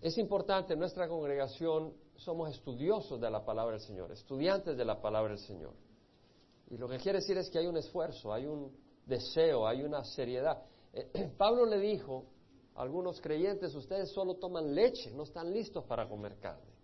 [0.00, 5.00] es importante, en nuestra congregación somos estudiosos de la palabra del Señor, estudiantes de la
[5.00, 5.74] palabra del Señor.
[6.70, 8.72] Y lo que quiere decir es que hay un esfuerzo, hay un
[9.06, 10.62] deseo, hay una seriedad.
[10.92, 12.26] Eh, Pablo le dijo
[12.74, 16.78] a algunos creyentes, ustedes solo toman leche, no están listos para comer carne.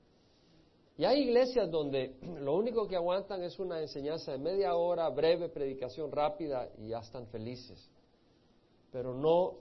[0.97, 5.49] Y hay iglesias donde lo único que aguantan es una enseñanza de media hora, breve,
[5.49, 7.91] predicación rápida y ya están felices.
[8.91, 9.59] Pero no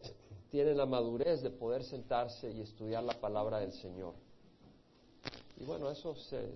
[0.54, 4.14] tienen la madurez de poder sentarse y estudiar la palabra del Señor.
[5.58, 6.54] Y bueno, eso se,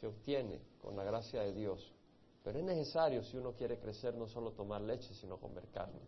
[0.00, 1.92] se, obtiene con la gracia de Dios.
[2.42, 6.00] Pero es necesario si uno quiere crecer no solo tomar leche, sino comer carne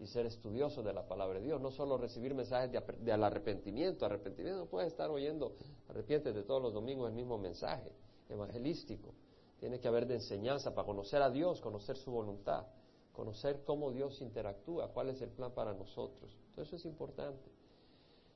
[0.00, 4.06] y ser estudioso de la palabra de Dios, no solo recibir mensajes de, arrepentimiento.
[4.06, 5.54] Arrepentimiento no puede estar oyendo,
[5.90, 7.92] arrepiéntete todos los domingos el mismo mensaje
[8.30, 9.12] evangelístico.
[9.60, 12.64] Tiene que haber de enseñanza para conocer a Dios, conocer su voluntad,
[13.12, 16.36] conocer cómo Dios interactúa, cuál es el plan para nosotros.
[16.48, 17.50] Entonces eso es importante.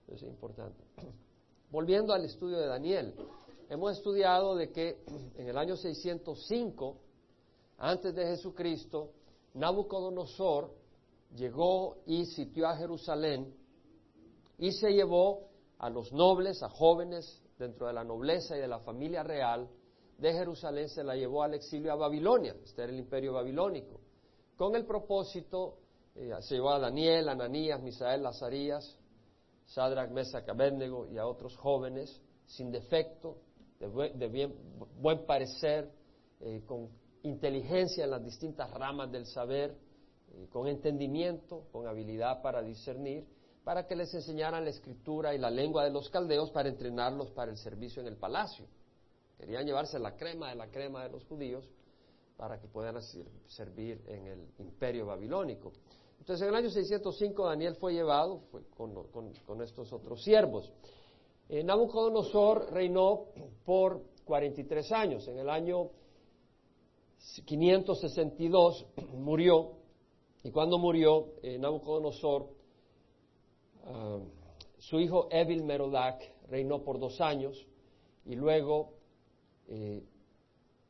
[0.06, 0.82] Eso es importante.
[1.70, 3.14] Volviendo al estudio de Daniel,
[3.68, 4.98] hemos estudiado de que
[5.36, 6.96] en el año 605,
[7.78, 9.10] antes de Jesucristo,
[9.54, 10.72] Nabucodonosor
[11.34, 13.54] llegó y sitió a Jerusalén
[14.58, 15.48] y se llevó
[15.78, 19.68] a los nobles, a jóvenes dentro de la nobleza y de la familia real
[20.18, 24.00] de Jerusalén, se la llevó al exilio a Babilonia, este era el imperio babilónico,
[24.56, 25.78] con el propósito,
[26.14, 28.98] eh, se llevó a Daniel, Ananías, Misael, Lazarías,
[29.66, 33.38] Sadrach, Mesach, Abednego y a otros jóvenes sin defecto,
[33.78, 34.54] de buen,
[35.00, 35.90] buen parecer,
[36.40, 36.88] eh, con
[37.22, 39.76] inteligencia en las distintas ramas del saber,
[40.32, 43.26] eh, con entendimiento, con habilidad para discernir,
[43.64, 47.50] para que les enseñaran la escritura y la lengua de los caldeos para entrenarlos para
[47.50, 48.66] el servicio en el palacio.
[49.36, 51.68] Querían llevarse la crema de la crema de los judíos
[52.36, 53.00] para que puedan
[53.46, 55.72] servir en el imperio babilónico.
[56.18, 60.72] Entonces, en el año 605 Daniel fue llevado fue con, estos otros siervos.
[61.48, 63.26] Eh, Nabucodonosor reinó
[63.64, 65.28] por 43 años.
[65.28, 65.90] En el año
[67.44, 69.72] 562 murió,
[70.42, 72.48] y cuando murió eh, Nabucodonosor,
[73.84, 74.18] ah,
[74.78, 77.66] su hijo Evil Merodach reinó por dos años,
[78.24, 78.94] y luego
[79.68, 80.02] eh,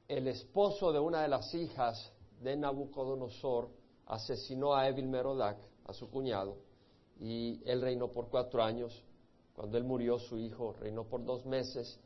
[0.08, 3.68] el esposo de una de las hijas de Nabucodonosor
[4.06, 6.56] asesinó a Evil Merodach, a su cuñado,
[7.18, 9.02] y él reinó por cuatro años.
[9.54, 11.98] Cuando él murió, su hijo reinó por dos meses,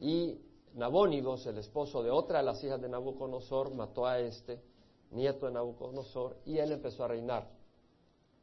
[0.00, 0.38] y
[0.74, 4.62] Nabónidos, el esposo de otra de las hijas de Nabucodonosor, mató a este,
[5.10, 7.50] nieto de Nabucodonosor, y él empezó a reinar.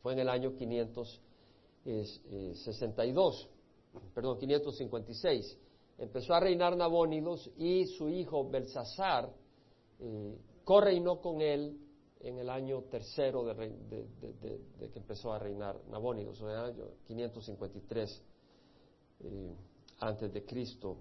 [0.04, 3.50] Fue en el año 562,
[4.14, 5.58] perdón, 556.
[6.00, 9.30] Empezó a reinar Nabónidos y su hijo Belsasar
[10.00, 11.78] eh, correinó con él
[12.22, 18.24] en el año tercero de, que empezó a reinar Nabónidos, en el año 553
[19.22, 19.56] eh,
[20.00, 20.98] antes de Cristo.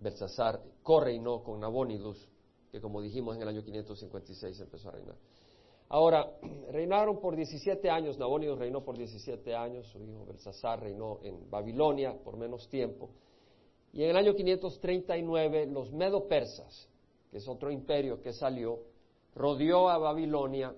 [0.00, 2.28] Belsasar correinó con Nabónidos,
[2.72, 5.16] que como dijimos en el año 556 empezó a reinar.
[5.88, 6.28] Ahora,
[6.72, 12.16] reinaron por 17 años, Nabónidos reinó por 17 años, su hijo Belsasar reinó en Babilonia
[12.24, 13.10] por menos tiempo.
[13.92, 16.88] Y en el año 539 los medo-persas,
[17.30, 18.80] que es otro imperio que salió,
[19.34, 20.74] rodeó a Babilonia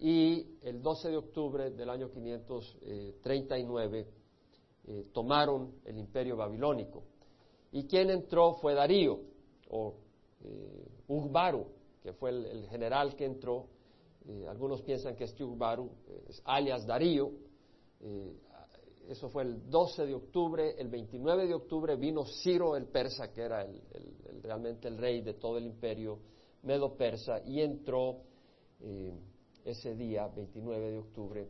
[0.00, 4.06] y el 12 de octubre del año 539
[4.88, 7.04] eh, tomaron el imperio babilónico.
[7.70, 9.20] Y quien entró fue Darío,
[9.70, 9.94] o
[10.44, 11.66] eh, Ugbaru,
[12.02, 13.68] que fue el, general que entró.
[14.26, 15.88] Eh, algunos piensan que este Ugbaru
[16.28, 17.30] es alias Darío.
[19.08, 20.74] Eso fue el 12 de octubre.
[20.78, 23.66] El 29 de octubre vino Ciro el persa, que era
[24.42, 26.18] realmente el rey de todo el imperio
[26.62, 28.18] medo persa y entró
[28.80, 29.12] eh,
[29.64, 31.48] ese día, 29 de octubre,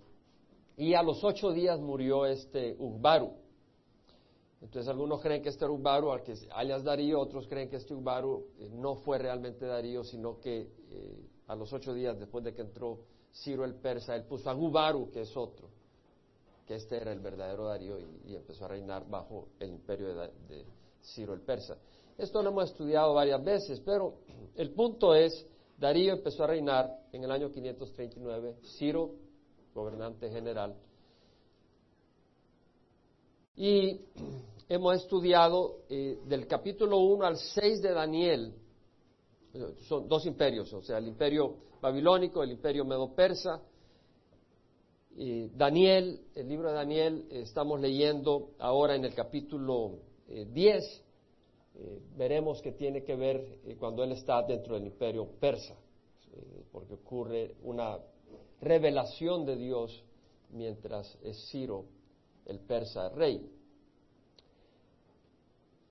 [0.77, 3.33] y a los ocho días murió este Ugbaru.
[4.61, 8.47] Entonces algunos creen que este Ugbaru, al que alias Darío, otros creen que este Ugbaru
[8.59, 12.63] eh, no fue realmente Darío, sino que eh, a los ocho días después de que
[12.63, 13.01] entró
[13.35, 15.69] Ciro el persa, él puso a Ubaru, que es otro,
[16.73, 20.65] que este era el verdadero Darío y, empezó a reinar bajo el imperio de
[21.03, 21.77] Ciro el persa.
[22.17, 24.15] Esto lo hemos estudiado varias veces, pero
[24.55, 25.47] el punto es,
[25.77, 29.11] Darío empezó a reinar en el año 539, Ciro,
[29.75, 30.75] gobernante general,
[33.55, 34.01] y
[34.67, 38.55] hemos estudiado eh, del capítulo 1 al 6 de Daniel,
[39.89, 43.61] son dos imperios, o sea, el imperio babilónico, el imperio medo-persa,
[45.15, 51.03] Daniel, el libro de Daniel, estamos leyendo ahora en el capítulo 10, eh,
[51.75, 55.75] eh, veremos que tiene que ver eh, cuando él está dentro del imperio persa,
[56.33, 57.99] eh, porque ocurre una
[58.61, 60.03] revelación de Dios
[60.51, 61.85] mientras es Ciro
[62.47, 63.51] el persa rey.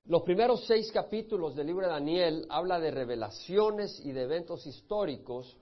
[0.05, 5.57] Los primeros seis capítulos del libro de Daniel habla de revelaciones y de eventos históricos.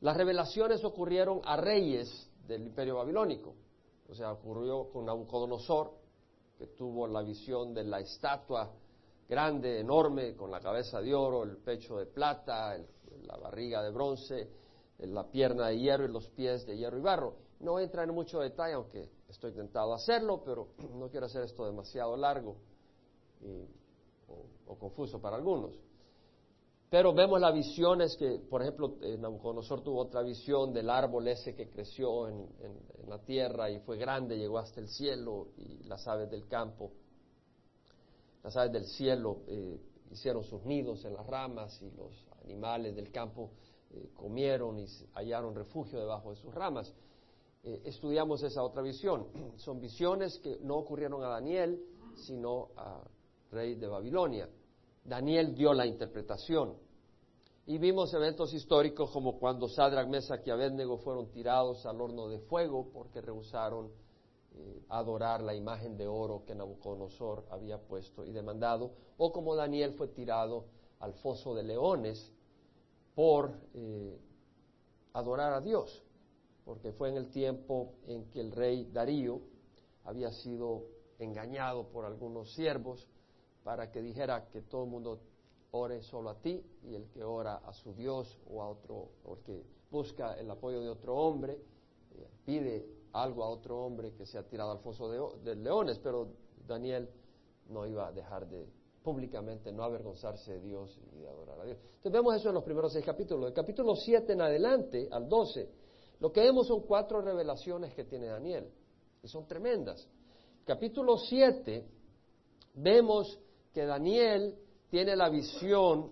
[0.00, 3.54] Las revelaciones ocurrieron a reyes del imperio babilónico.
[4.08, 5.92] O sea, ocurrió con Nabucodonosor,
[6.58, 8.70] que tuvo la visión de la estatua
[9.28, 12.76] grande, enorme, con la cabeza de oro, el pecho de plata,
[13.22, 14.50] la barriga de bronce,
[14.98, 17.36] la pierna de hierro y los pies de hierro y barro.
[17.60, 20.68] No entra en mucho detalle, aunque estoy tentado a hacerlo, pero
[20.98, 22.56] no quiero hacer esto demasiado largo
[24.66, 25.78] o, confuso para algunos.
[26.90, 31.54] Pero vemos las visiones que, por ejemplo, eh, Nabucodonosor tuvo otra visión del árbol ese
[31.54, 32.48] que creció en,
[33.06, 36.92] la tierra y fue grande, llegó hasta el cielo y las aves del campo,
[38.44, 39.80] las aves del cielo eh,
[40.12, 43.50] hicieron sus nidos en las ramas y los animales del campo
[43.90, 46.92] eh, comieron y hallaron refugio debajo de sus ramas.
[47.62, 49.26] estudiamos esa otra visión.
[49.56, 51.80] Son visiones que no ocurrieron a Daniel,
[52.14, 53.00] sino a
[53.50, 54.48] rey de Babilonia.
[55.04, 56.74] Daniel dio la interpretación.
[57.66, 62.40] Y vimos eventos históricos como cuando Sadrach, Mesach y Abednego fueron tirados al horno de
[62.40, 63.90] fuego porque rehusaron
[64.52, 69.92] eh, adorar la imagen de oro que Nabucodonosor había puesto y demandado, o como Daniel
[69.92, 70.64] fue tirado
[70.98, 72.32] al foso de leones
[73.14, 74.18] por eh,
[75.12, 76.02] adorar a Dios,
[76.64, 79.40] porque fue en el tiempo en que el rey Darío
[80.04, 80.86] había sido
[81.20, 83.06] engañado por algunos siervos
[83.64, 85.20] para que dijera que todo el mundo
[85.72, 89.34] ore solo a ti y el que ora a su Dios o a otro, o
[89.34, 94.26] el que busca el apoyo de otro hombre, eh, pide algo a otro hombre que
[94.26, 96.28] se ha tirado al foso de, leones, pero
[96.66, 97.08] Daniel
[97.68, 98.68] no iba a dejar de
[99.02, 101.78] públicamente no avergonzarse de Dios y de adorar a Dios.
[101.78, 103.46] Entonces vemos eso en los primeros seis capítulos.
[103.46, 105.68] Del capítulo 7 en adelante, al 12,
[106.20, 108.70] lo que vemos son cuatro revelaciones que tiene Daniel,
[109.22, 110.06] y son tremendas.
[110.64, 111.86] Capítulo 7,
[112.74, 113.38] vemos
[113.72, 114.56] que Daniel
[114.90, 116.10] tiene la visión,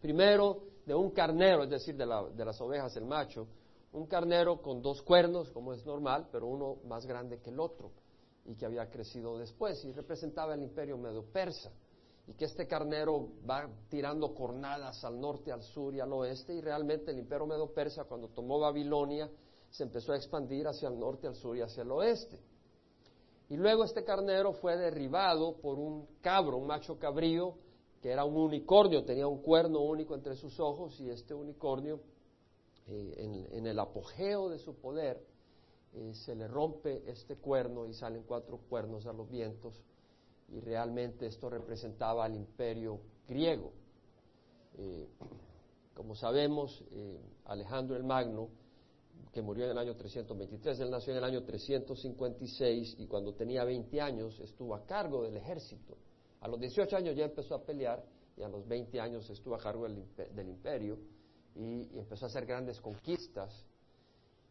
[0.00, 3.46] primero, de un carnero, es decir, de, las ovejas, el macho,
[3.92, 7.90] un carnero con dos cuernos, como es normal, pero uno más grande que el otro,
[8.44, 11.70] y que había crecido después, y representaba el imperio medo-persa,
[12.26, 16.60] y que este carnero va tirando cornadas al norte, al sur y al oeste, y
[16.60, 19.30] realmente el imperio medo-persa, cuando tomó Babilonia,
[19.70, 22.38] se empezó a expandir hacia el norte, al sur y hacia el oeste.
[23.52, 27.52] Y luego este carnero fue derribado por un cabro, un macho cabrío,
[28.00, 32.00] que era un unicornio, tenía un cuerno único entre sus ojos y este unicornio,
[32.86, 35.22] eh, en, el apogeo de su poder,
[35.92, 39.84] eh, se le rompe este cuerno y salen cuatro cuernos a los vientos
[40.48, 43.74] y realmente esto representaba al imperio griego.
[44.78, 45.10] Eh,
[45.92, 46.82] como sabemos,
[47.44, 48.48] Alejandro el Magno
[49.32, 50.80] que murió en el año 323.
[50.80, 55.36] Él nació en el año 356 y cuando tenía 20 años estuvo a cargo del
[55.38, 55.96] ejército.
[56.40, 58.04] A los 18 años ya empezó a pelear
[58.36, 60.98] y a los 20 años estuvo a cargo del, imperio
[61.54, 63.64] y, empezó a hacer grandes conquistas,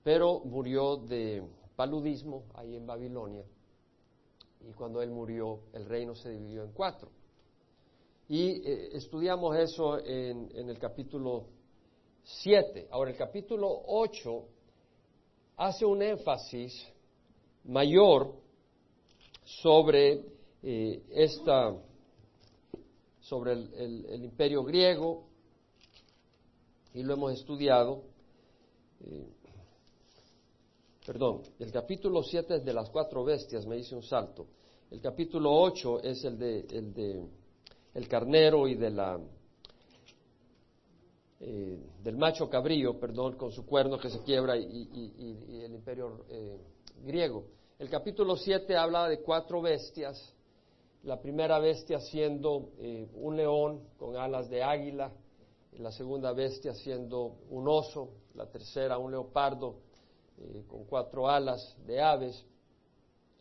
[0.03, 1.43] pero murió de
[1.75, 3.45] paludismo ahí en Babilonia
[4.67, 7.09] y cuando él murió el reino se dividió en cuatro.
[8.27, 11.47] Y eh, estudiamos eso en, en el capítulo
[12.23, 12.87] 7.
[12.91, 14.47] Ahora, el capítulo 8
[15.61, 16.87] hace un énfasis
[17.65, 18.33] mayor
[19.43, 20.25] sobre
[20.63, 21.75] eh, esta,
[23.19, 25.27] sobre el, imperio griego,
[26.95, 28.01] y lo hemos estudiado.
[29.01, 29.27] Eh,
[31.05, 34.47] perdón, el capítulo 7 es de las cuatro bestias, me hice un salto.
[34.89, 37.23] El capítulo 8 es el de, el de
[37.93, 39.19] el carnero y de la
[41.43, 46.59] eh, del macho cabrío, perdón, con su cuerno que se quiebra y, el imperio eh,
[47.03, 47.45] griego.
[47.79, 50.35] El capítulo 7 habla de cuatro bestias,
[51.01, 55.11] la primera bestia siendo eh, un león con alas de águila,
[55.79, 59.77] la segunda bestia siendo un oso, la tercera un leopardo
[60.67, 62.45] con cuatro alas de aves,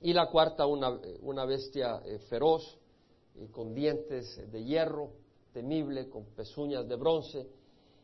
[0.00, 2.78] y la cuarta una, una bestia feroz,
[3.52, 5.10] con dientes de hierro,
[5.52, 7.59] temible, con pezuñas de bronce,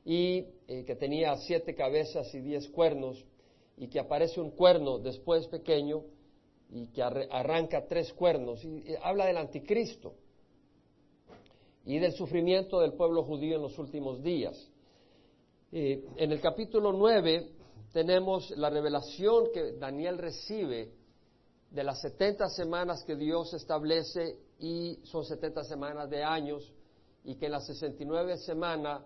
[0.07, 3.23] y eh, que tenía siete cabezas y diez cuernos,
[3.77, 6.05] y que aparece un cuerno después pequeño
[6.71, 10.15] y que arranca tres cuernos, y, habla del anticristo
[11.85, 14.71] y del sufrimiento del pueblo judío en los últimos días.
[15.73, 17.51] Eh, en el capítulo 9
[17.93, 20.93] tenemos la revelación que Daniel recibe
[21.69, 26.73] de las 70 semanas que Dios establece y son 70 semanas de años
[27.25, 29.03] y que en las 69 semanas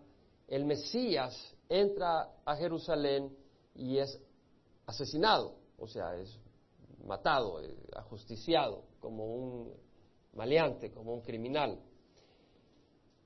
[0.50, 3.34] el Mesías entra a Jerusalén
[3.74, 4.20] y es
[4.84, 6.36] asesinado, o sea, es
[7.06, 9.72] matado, eh, ajusticiado como un
[10.34, 11.78] maleante, como un criminal.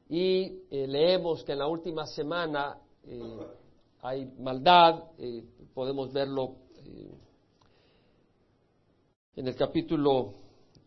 [0.08, 3.38] Y eh, leemos que en la última semana eh,
[4.02, 5.04] hay maldad,
[5.72, 6.56] podemos verlo
[9.34, 10.43] en el capítulo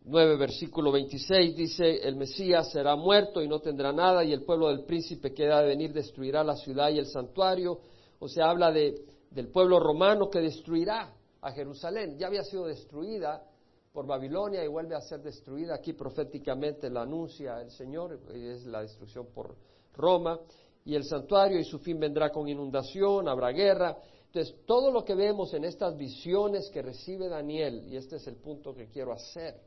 [0.10, 4.70] 9, versículo 26, dice, el Mesías será muerto y no tendrá nada, y el pueblo
[4.70, 7.78] del príncipe que ha de venir destruirá la ciudad y el santuario.
[8.20, 12.18] O sea, habla de, del pueblo romano que destruirá a Jerusalén.
[12.18, 13.44] Ya había sido destruida
[13.92, 15.76] por Babilonia y vuelve a ser destruida.
[15.76, 19.56] Aquí proféticamente la anuncia el Señor, es la destrucción por
[19.94, 20.40] Roma.
[20.86, 23.98] Y el santuario y su fin vendrá con inundación, habrá guerra.
[24.28, 28.38] Entonces, todo lo que vemos en estas visiones que recibe Daniel, y este es el
[28.38, 29.60] punto que quiero hacer,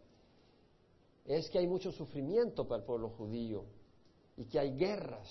[1.36, 3.64] es que hay mucho sufrimiento para el pueblo judío
[4.36, 5.28] y que hay guerras.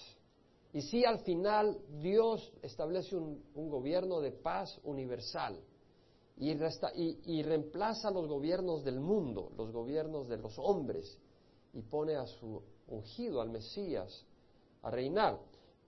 [0.72, 5.60] Y si al final Dios establece un, gobierno de paz universal
[6.38, 11.18] y, reemplaza los gobiernos del mundo, los gobiernos de los hombres,
[11.74, 14.25] y pone a su ungido, al Mesías,
[14.84, 15.38] a reinar.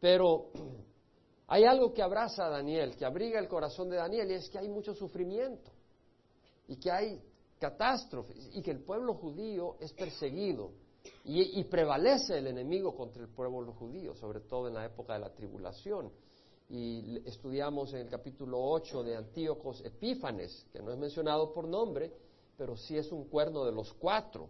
[0.02, 0.50] Pero
[1.48, 4.60] hay algo que abraza a Daniel, que abriga el corazón de Daniel, y es que
[4.60, 5.72] hay mucho sufrimiento,
[6.68, 7.22] y que hay
[7.62, 10.72] catástrofes, y que el pueblo judío es perseguido,
[11.24, 15.34] y, prevalece el enemigo contra el pueblo judío, sobre todo en la época de la
[15.34, 16.12] tribulación
[16.70, 22.14] y estudiamos en el capítulo 8 de Antíocos Epífanes, que no es mencionado por nombre,
[22.58, 24.48] pero sí es un cuerno de los cuatro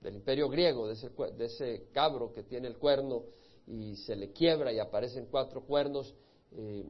[0.00, 3.24] del imperio griego, de ese, de ese cabro que tiene el cuerno
[3.66, 6.14] y se le quiebra y aparecen cuatro cuernos.
[6.52, 6.84] Eh,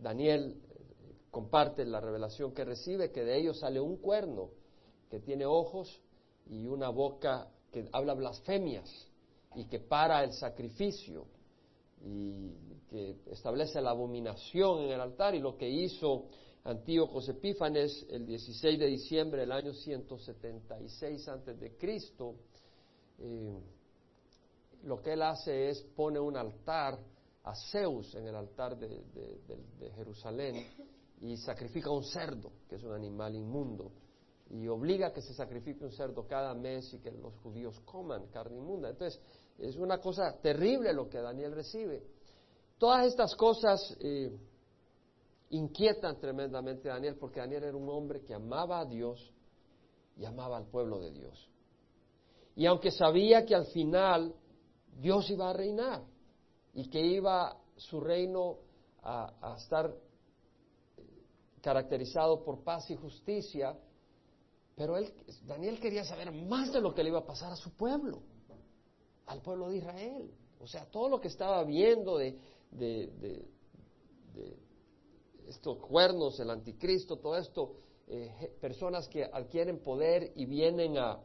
[0.00, 4.50] Daniel eh, comparte la revelación que recibe, que de ellos sale un cuerno
[5.10, 6.00] que tiene ojos
[6.46, 9.08] y una boca que habla blasfemias
[9.54, 11.26] y que para el sacrificio
[12.04, 12.52] y
[12.88, 15.34] que establece la abominación en el altar.
[15.34, 16.26] Y lo que hizo
[16.64, 22.34] Antíoco Epífanes el 16 de diciembre del año 176 antes de Cristo,
[23.18, 23.58] eh,
[24.84, 26.98] lo que él hace es pone un altar
[27.44, 30.66] a Zeus en el altar de, de, Jerusalén
[31.20, 33.90] y sacrifica un cerdo, que es un animal inmundo,
[34.50, 38.28] y obliga a que se sacrifique un cerdo cada mes y que los judíos coman
[38.28, 38.90] carne inmunda.
[38.90, 39.20] Entonces,
[39.58, 42.02] es una cosa terrible lo que Daniel recibe.
[42.78, 44.34] Todas estas cosas eh,
[45.50, 49.32] inquietan tremendamente a Daniel porque Daniel era un hombre que amaba a Dios
[50.16, 51.50] y amaba al pueblo de Dios.
[52.56, 54.34] Y aunque sabía que al final
[54.96, 56.02] Dios iba a reinar
[56.72, 58.58] y que iba su reino
[59.02, 59.94] a, a estar
[61.60, 63.76] caracterizado por paz y justicia,
[64.78, 65.12] pero él,
[65.44, 68.22] Daniel quería saber más de lo que le iba a pasar a su pueblo,
[69.26, 70.30] al pueblo de Israel.
[70.60, 72.38] O sea, todo lo que estaba viendo de,
[75.48, 77.74] estos cuernos, el anticristo, todo esto,
[78.06, 81.18] eh, personas que adquieren poder y vienen a,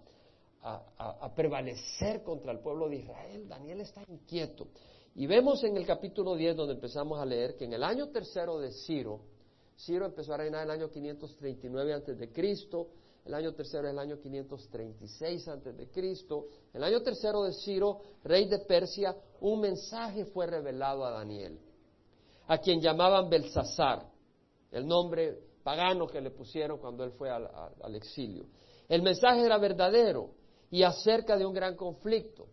[0.64, 3.48] a, prevalecer contra el pueblo de Israel.
[3.48, 4.68] Daniel está inquieto.
[5.14, 8.58] Y vemos en el capítulo 10, donde empezamos a leer, que en el año tercero
[8.60, 9.22] de Ciro,
[9.78, 12.88] Ciro empezó a reinar en el año 539 antes de Cristo,
[13.26, 16.48] el año tercero es el año 536 antes de Cristo.
[16.74, 21.58] El año tercero de Ciro, rey de Persia, un mensaje fue revelado a Daniel,
[22.48, 24.06] a quien llamaban Belsasar,
[24.72, 27.50] el nombre pagano que le pusieron cuando él fue al,
[27.82, 28.46] al exilio.
[28.90, 30.32] El mensaje era verdadero
[30.70, 32.48] y acerca de un gran conflicto.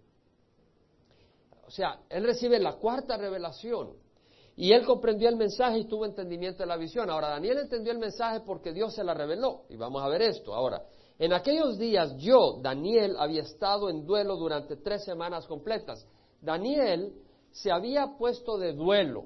[1.67, 3.97] O sea, él recibe la cuarta revelación
[4.61, 7.09] y él comprendió el mensaje y tuvo entendimiento de la visión.
[7.09, 9.63] Ahora, Daniel entendió el mensaje porque Dios se la reveló.
[9.71, 10.53] Y vamos a ver esto.
[10.55, 10.85] Ahora,
[11.19, 16.07] en aquellos días yo, Daniel, había estado en duelo durante tres semanas completas.
[16.43, 17.15] Daniel
[17.51, 19.25] se había puesto de duelo,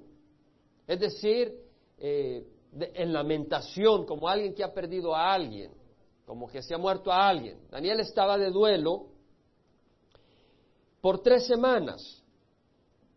[0.87, 1.53] es decir,
[1.99, 5.73] eh, en lamentación, como alguien que ha perdido a alguien,
[6.27, 7.59] como que se ha muerto a alguien.
[7.73, 9.07] Daniel estaba de duelo
[11.01, 12.24] por tres semanas.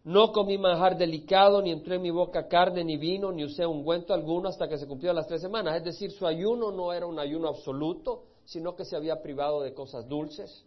[0.07, 4.13] No comí manjar delicado, ni entró en mi boca carne ni vino, ni usé ungüento
[4.13, 5.75] alguno hasta que se cumplieron las tres semanas.
[5.75, 9.73] Es decir, su ayuno no era un ayuno absoluto, sino que se había privado de
[9.73, 10.63] cosas dulces,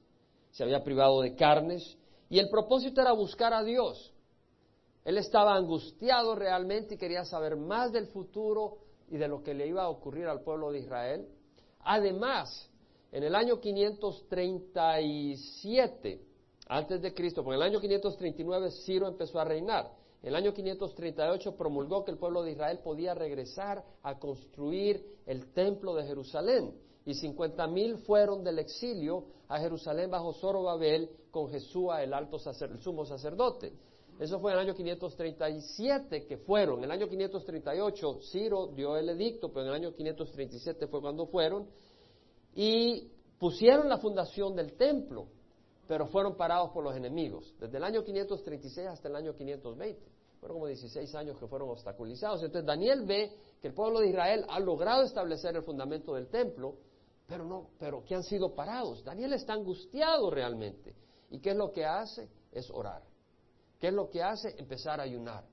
[0.50, 1.96] se había privado de carnes,
[2.28, 4.12] y el propósito era buscar a Dios.
[5.06, 8.76] Él estaba angustiado realmente y quería saber más del futuro
[9.08, 11.26] y de lo que le iba a ocurrir al pueblo de Israel.
[11.82, 12.68] Además,
[13.10, 16.28] en el año 537,
[16.70, 19.90] antes de Cristo, porque en el año 539 Ciro empezó a reinar.
[20.22, 25.52] En el año 538 promulgó que el pueblo de Israel podía regresar a construir el
[25.52, 26.72] templo de Jerusalén.
[27.04, 32.78] Y 50 mil fueron del exilio a Jerusalén bajo Zorobabel con Jesúa, el alto el
[32.78, 33.72] sumo sacerdote.
[34.20, 36.78] Eso fue en el año 537 que fueron.
[36.78, 41.26] En el año 538 Ciro dio el edicto, pero en el año 537 fue cuando
[41.26, 41.66] fueron.
[42.54, 43.10] Y
[43.40, 45.39] pusieron la fundación del templo.
[45.90, 50.00] Pero fueron parados por los enemigos, desde el año 536 hasta el año 520.
[50.38, 52.44] Fueron como 16 años que fueron obstaculizados.
[52.44, 56.76] Entonces Daniel ve que el pueblo de Israel ha logrado establecer el fundamento del templo,
[57.26, 59.02] pero no, pero que han sido parados.
[59.02, 60.94] Daniel está angustiado realmente.
[61.28, 62.28] ¿Y qué es lo que hace?
[62.52, 63.02] Es orar.
[63.80, 64.54] ¿Qué es lo que hace?
[64.60, 65.44] Empezar a ayunar.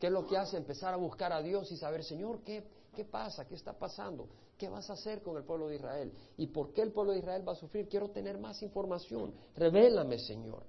[0.00, 0.56] ¿Qué es lo que hace?
[0.56, 2.64] Empezar a buscar a Dios y saber, Señor, ¿qué,
[2.96, 3.44] qué pasa?
[3.44, 4.26] ¿Qué está pasando?
[4.62, 6.12] ¿Qué vas a hacer con el pueblo de Israel?
[6.36, 7.88] ¿Y por qué el pueblo de Israel va a sufrir?
[7.88, 9.34] Quiero tener más información.
[9.56, 10.62] Revélame, Señor.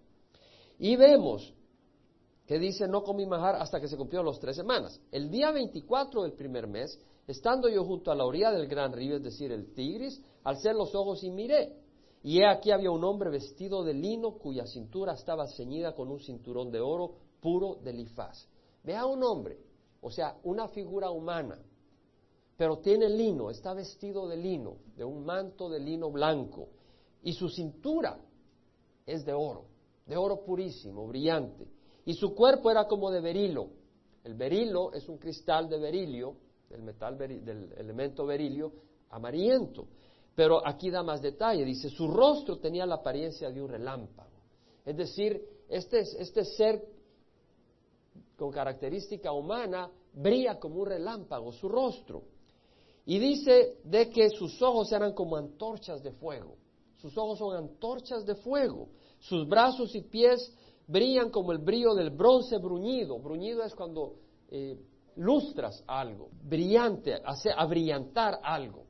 [0.79, 1.53] Y vemos
[2.47, 4.99] que dice, no comí majar hasta que se cumplieron las tres semanas.
[5.11, 9.17] El día 24 del primer mes, estando yo junto a la orilla del gran río,
[9.17, 11.77] es decir, el Tigris, alcé los ojos y miré.
[12.23, 16.19] Y he aquí había un hombre vestido de lino cuya cintura estaba ceñida con un
[16.19, 18.47] cinturón de oro puro de lifaz.
[18.83, 19.59] Vea un hombre,
[20.01, 21.59] o sea, una figura humana,
[22.57, 26.69] pero tiene lino, está vestido de lino, de un manto de lino blanco,
[27.23, 28.19] y su cintura
[29.05, 29.65] es de oro,
[30.05, 31.67] de oro purísimo, brillante
[32.05, 33.69] y su cuerpo era como de berilo.
[34.23, 36.35] El berilo es un cristal de berilio,
[36.69, 38.71] del metal del elemento berilio,
[39.09, 39.87] amarillento.
[40.35, 44.31] Pero aquí da más detalle, dice, su rostro tenía la apariencia de un relámpago.
[44.85, 46.83] Es decir, este, este ser
[48.35, 52.23] con característica humana brilla como un relámpago, su rostro.
[53.05, 56.55] Y dice de que sus ojos eran como antorchas de fuego.
[56.97, 58.89] Sus ojos son antorchas de fuego.
[59.19, 60.53] Sus brazos y pies
[60.87, 63.19] brillan como el brillo del bronce bruñido.
[63.19, 64.15] Bruñido es cuando
[64.49, 64.77] eh,
[65.17, 68.85] lustras algo, brillante, hace abrillantar algo.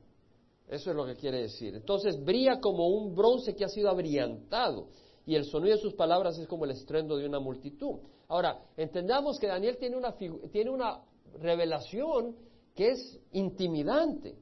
[0.68, 1.74] Eso es lo que quiere decir.
[1.74, 4.88] Entonces brilla como un bronce que ha sido abrillantado
[5.26, 7.98] y el sonido de sus palabras es como el estruendo de una multitud.
[8.28, 10.14] Ahora, entendamos que Daniel tiene una,
[10.50, 11.00] tiene una
[11.40, 12.36] revelación
[12.74, 14.36] que es intimidante.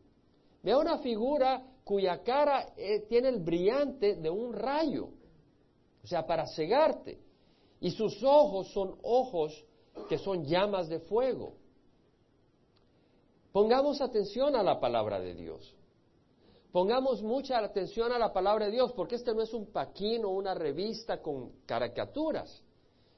[0.63, 5.09] Vea una figura cuya cara eh, tiene el brillante de un rayo,
[6.03, 7.19] o sea, para cegarte.
[7.81, 9.65] Y sus ojos son ojos
[10.09, 11.55] que son llamas de fuego.
[13.53, 15.75] Pongamos atención a la palabra de Dios.
[16.71, 20.31] Pongamos mucha atención a la palabra de Dios, porque este no es un paquín o
[20.31, 22.63] una revista con caricaturas.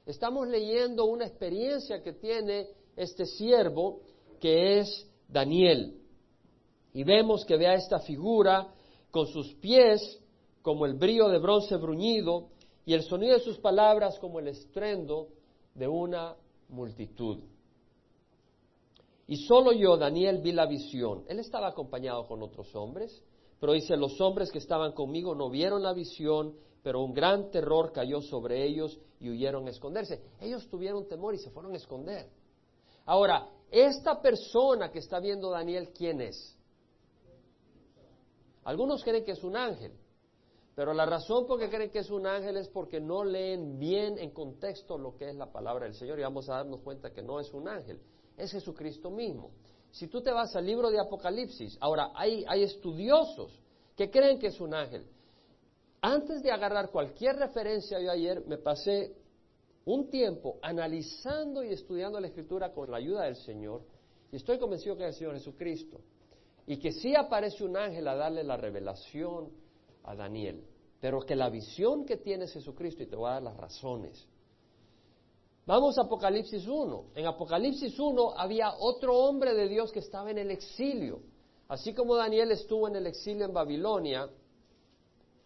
[0.04, 4.00] Estamos leyendo una experiencia que tiene este siervo,
[4.40, 6.00] que es Daniel.
[6.92, 8.72] Y vemos que vea esta figura
[9.10, 10.20] con sus pies
[10.62, 12.48] como el brillo de bronce bruñido
[12.86, 15.28] y el sonido de sus palabras como el estruendo
[15.74, 16.36] de una
[16.68, 17.38] multitud.
[19.26, 21.24] Y solo yo, Daniel, vi la visión.
[21.28, 23.22] Él estaba acompañado con otros hombres,
[23.58, 27.92] pero dice, los hombres que estaban conmigo no vieron la visión, pero un gran terror
[27.92, 30.22] cayó sobre ellos y huyeron a esconderse.
[30.40, 32.28] Ellos tuvieron temor y se fueron a esconder.
[33.06, 36.56] Ahora, esta persona que está viendo Daniel, ¿quién es?
[38.62, 39.92] Algunos creen que es un ángel,
[40.76, 44.16] pero la razón por que creen que es un ángel es porque no leen bien
[44.18, 47.20] en contexto lo que es la palabra del Señor y vamos a darnos cuenta que
[47.20, 48.00] no es un ángel,
[48.36, 49.50] es Jesucristo mismo.
[49.90, 53.60] Si tú te vas al libro de Apocalipsis, ahora hay, hay estudiosos
[53.96, 55.04] que creen que es un ángel.
[56.00, 59.16] Antes de agarrar cualquier referencia, yo ayer me pasé
[59.86, 63.82] un tiempo analizando y estudiando la Escritura con la ayuda del Señor
[64.32, 66.00] y estoy convencido que es el Señor Jesucristo
[66.66, 69.50] y que sí aparece un ángel a darle la revelación
[70.04, 70.64] a Daniel,
[71.00, 74.26] pero que la visión que tiene Jesucristo, y te voy a dar las razones.
[75.66, 77.04] Vamos a Apocalipsis 1.
[77.14, 81.20] En Apocalipsis 1 había otro hombre de Dios que estaba en el exilio.
[81.68, 84.28] Así como Daniel estuvo en el exilio en Babilonia,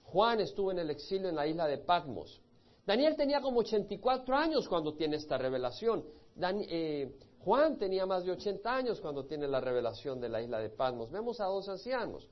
[0.05, 2.41] Juan estuvo en el exilio en la isla de Patmos.
[2.89, 6.03] Daniel tenía como 84 años cuando tiene esta revelación.
[6.41, 10.71] Eh, Juan tenía más de 80 años cuando tiene la revelación de la isla de
[10.71, 11.11] Patmos.
[11.11, 12.27] Vemos a dos ancianos.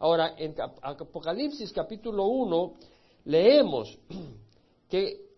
[0.00, 2.74] Ahora, en Apocalipsis capítulo 1
[3.24, 3.98] leemos
[4.90, 5.28] que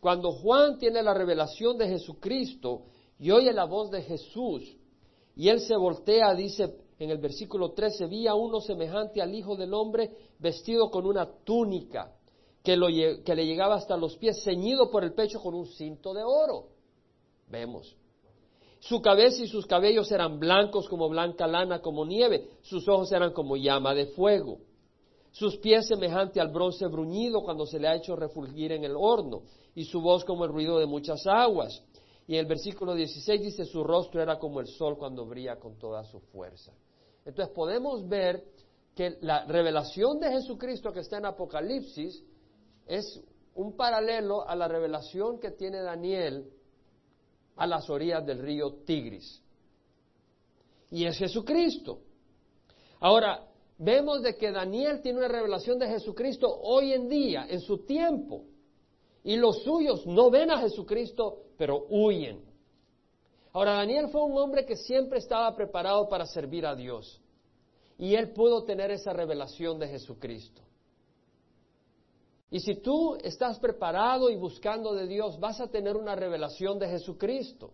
[0.00, 2.84] cuando Juan tiene la revelación de Jesucristo
[3.18, 4.78] y oye la voz de Jesús,
[5.36, 9.56] y él se voltea, dice en el versículo 13, vi a uno semejante al Hijo
[9.56, 12.16] del Hombre vestido con una túnica
[12.62, 16.22] que, que le llegaba hasta los pies, ceñido por el pecho con un cinto de
[16.22, 16.68] oro.
[17.48, 17.96] Vemos.
[18.80, 22.48] Su cabeza y sus cabellos eran blancos como blanca lana, como nieve.
[22.62, 24.58] Sus ojos eran como llama de fuego.
[25.30, 29.42] Sus pies semejante al bronce bruñido cuando se le ha hecho refulgir en el horno.
[29.74, 31.82] Y su voz como el ruido de muchas aguas.
[32.26, 35.78] Y en el versículo 16 dice, su rostro era como el sol cuando brilla con
[35.78, 36.72] toda su fuerza.
[37.24, 38.44] Entonces podemos ver
[38.94, 42.22] que la revelación de Jesucristo que está en Apocalipsis
[42.86, 43.20] es
[43.54, 46.50] un paralelo a la revelación que tiene Daniel
[47.56, 49.42] a las orillas del río Tigris.
[50.90, 52.00] Y es Jesucristo.
[53.00, 53.46] Ahora,
[53.78, 58.44] vemos de que Daniel tiene una revelación de Jesucristo hoy en día, en su tiempo.
[59.24, 62.44] Y los suyos no ven a Jesucristo, pero huyen.
[63.52, 67.20] Ahora, Daniel fue un hombre que siempre estaba preparado para servir a Dios.
[67.98, 70.62] Y él pudo tener esa revelación de Jesucristo.
[72.52, 76.86] Y si tú estás preparado y buscando de Dios, vas a tener una revelación de
[76.86, 77.70] Jesucristo.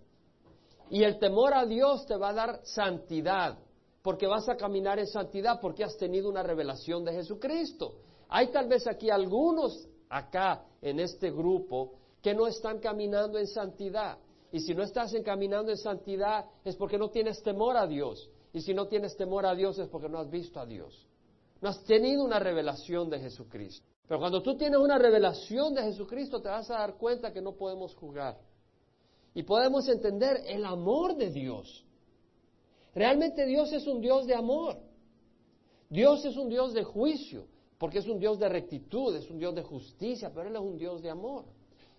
[0.88, 3.58] Y el temor a Dios te va a dar santidad,
[4.02, 7.96] porque vas a caminar en santidad porque has tenido una revelación de Jesucristo.
[8.28, 14.16] Hay tal vez aquí algunos acá en este grupo que no están caminando en santidad.
[14.52, 18.30] Y si no estás encaminando en santidad es porque no tienes temor a Dios.
[18.52, 21.04] Y si no tienes temor a Dios es porque no has visto a Dios.
[21.60, 23.97] No has tenido una revelación de Jesucristo.
[24.08, 27.52] Pero cuando tú tienes una revelación de Jesucristo te vas a dar cuenta que no
[27.52, 28.38] podemos jugar.
[29.34, 31.84] Y podemos entender el amor de Dios.
[32.94, 34.78] Realmente Dios es un Dios de amor.
[35.90, 37.46] Dios es un Dios de juicio,
[37.78, 40.78] porque es un Dios de rectitud, es un Dios de justicia, pero Él es un
[40.78, 41.44] Dios de amor.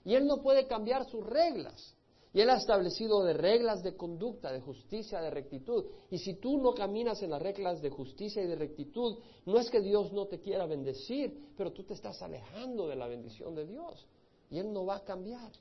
[0.04, 1.96] Y Él no puede cambiar sus reglas.
[2.32, 5.86] Y Él ha establecido de reglas de conducta, de justicia, de rectitud.
[6.12, 9.70] Y si tú no caminas en las reglas de justicia y de rectitud, no es
[9.70, 13.66] que Dios no te quiera bendecir, pero tú te estás alejando de la bendición de
[13.66, 14.08] Dios.
[14.52, 15.52] Y Él no va a cambiar.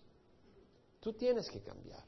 [1.01, 2.05] Tú tienes que cambiar.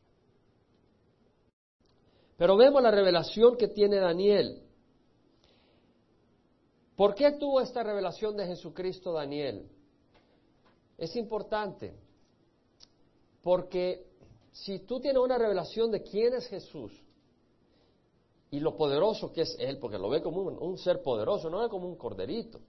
[2.36, 4.62] Pero vemos la revelación que tiene Daniel.
[6.96, 9.70] ¿Por qué tuvo esta revelación de Jesucristo Daniel?
[10.98, 11.94] Es importante
[13.42, 14.09] porque
[14.52, 16.92] si tú tienes una revelación de quién es Jesús
[18.50, 21.68] y lo poderoso que es Él, porque lo ve como un, ser poderoso, no ve
[21.68, 22.60] como un corderito,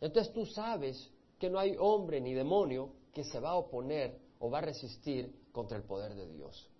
[0.00, 4.50] entonces tú sabes que no hay hombre ni demonio que se va a oponer o
[4.50, 6.70] va a resistir contra el poder de Dios.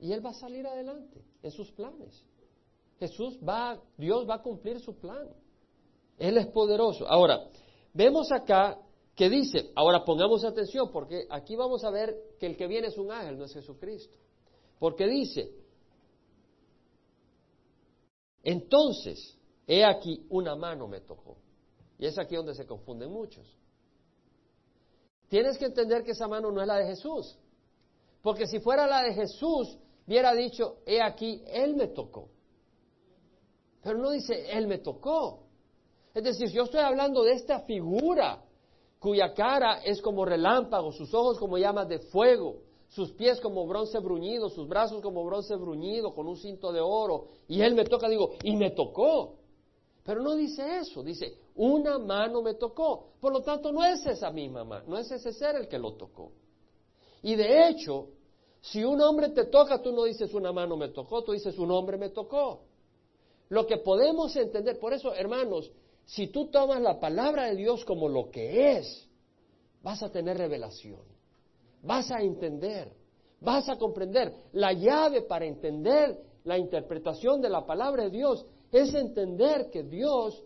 [0.00, 2.24] Y Él va a salir adelante en sus planes.
[2.98, 5.28] Jesús va, Dios va a cumplir su plan.
[6.18, 7.06] Él es poderoso.
[7.06, 7.48] Ahora,
[7.92, 8.78] vemos acá
[9.14, 12.98] que dice, ahora pongamos atención porque aquí vamos a ver que el que viene es
[12.98, 14.16] un ángel, no es Jesucristo.
[14.78, 15.52] Porque dice,
[18.42, 21.36] entonces, he aquí, una mano me tocó.
[21.98, 23.46] Y es aquí donde se confunden muchos.
[25.28, 27.38] Tienes que entender que esa mano no es la de Jesús.
[28.22, 32.30] Porque si fuera la de Jesús, hubiera dicho, he aquí, Él me tocó.
[33.82, 35.44] Pero no dice, Él me tocó.
[36.14, 38.42] Es decir, yo estoy hablando de esta figura
[38.98, 43.98] cuya cara es como relámpago, sus ojos como llamas de fuego, sus pies como bronce
[43.98, 47.26] bruñido, sus brazos como bronce bruñido, con un cinto de oro.
[47.46, 49.34] Y él me toca, digo, y me tocó.
[50.04, 53.10] Pero no dice eso, dice, una mano me tocó.
[53.20, 55.92] Por lo tanto, no es esa misma mano, no es ese ser el que lo
[55.94, 56.32] tocó.
[57.22, 58.08] Y de hecho,
[58.60, 61.70] si un hombre te toca, tú no dices una mano me tocó, tú dices un
[61.70, 62.62] hombre me tocó.
[63.50, 65.70] Lo que podemos entender, por eso, hermanos,
[66.08, 69.06] si tú tomas la palabra de Dios como lo que es,
[69.82, 71.02] vas a tener revelación,
[71.82, 72.90] vas a entender,
[73.42, 74.32] vas a comprender.
[74.52, 80.42] La llave para entender la interpretación de la palabra de Dios es entender que Dios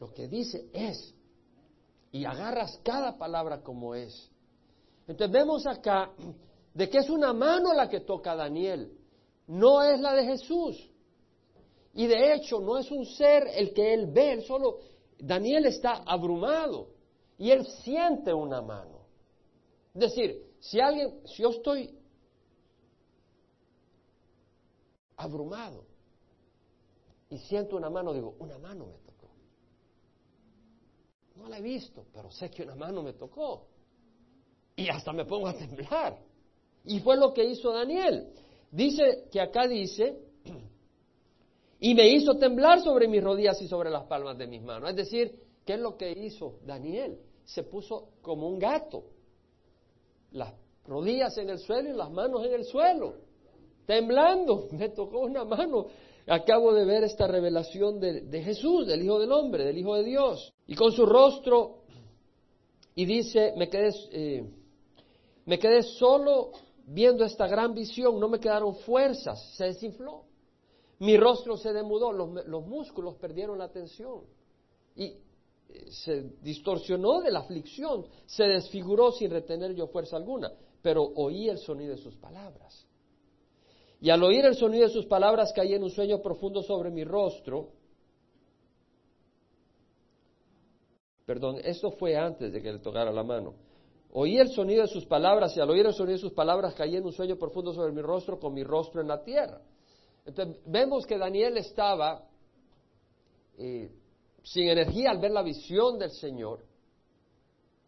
[0.00, 1.14] lo que dice es
[2.10, 4.30] y agarras cada palabra como es.
[5.06, 6.10] Entonces vemos acá
[6.72, 8.96] de que es una mano la que toca a Daniel,
[9.46, 10.90] no es la de Jesús.
[11.96, 14.80] Y de hecho no es un ser el que él ve, él solo,
[15.18, 16.90] Daniel está abrumado
[17.38, 19.06] y él siente una mano.
[19.94, 21.98] Es decir, si alguien, si yo estoy
[25.16, 25.86] abrumado
[27.30, 29.30] y siento una mano, digo, una mano me tocó.
[31.36, 33.68] No la he visto, pero sé que una mano me tocó.
[34.76, 36.18] Y hasta me pongo a temblar.
[36.84, 38.34] Y fue lo que hizo Daniel.
[38.70, 40.25] Dice que acá dice
[41.78, 44.90] y me hizo temblar sobre mis rodillas y sobre las palmas de mis manos.
[44.90, 47.18] Es decir, ¿qué es lo que hizo Daniel?
[47.44, 49.04] Se puso como un gato,
[50.32, 50.54] las
[50.86, 53.14] rodillas en el suelo y las manos en el suelo,
[53.84, 54.68] temblando.
[54.72, 55.86] Me tocó una mano.
[56.26, 60.52] Acabo de ver esta revelación de, Jesús, del Hijo del Hombre, del Hijo de Dios.
[60.66, 61.82] Y con su rostro,
[62.96, 64.44] y dice, me quedé, eh,
[65.44, 66.50] me quedé solo
[66.86, 70.24] viendo esta gran visión, no me quedaron fuerzas, se desinfló.
[70.98, 74.22] Mi rostro se demudó, los, músculos perdieron la tensión
[74.94, 81.02] y eh, se distorsionó de la aflicción, se desfiguró sin retener yo fuerza alguna, pero
[81.02, 82.86] oí el sonido de sus palabras.
[84.00, 87.04] Y al oír el sonido de sus palabras caí en un sueño profundo sobre mi
[87.04, 87.72] rostro.
[91.26, 93.54] Perdón, esto fue antes de que le tocara la mano.
[94.12, 96.96] Oí el sonido de sus palabras y al oír el sonido de sus palabras caí
[96.96, 99.60] en un sueño profundo sobre mi rostro con mi rostro en la tierra.
[100.26, 102.28] Entonces vemos que Daniel estaba
[103.56, 103.90] eh,
[104.42, 106.64] sin energía al ver la visión del Señor.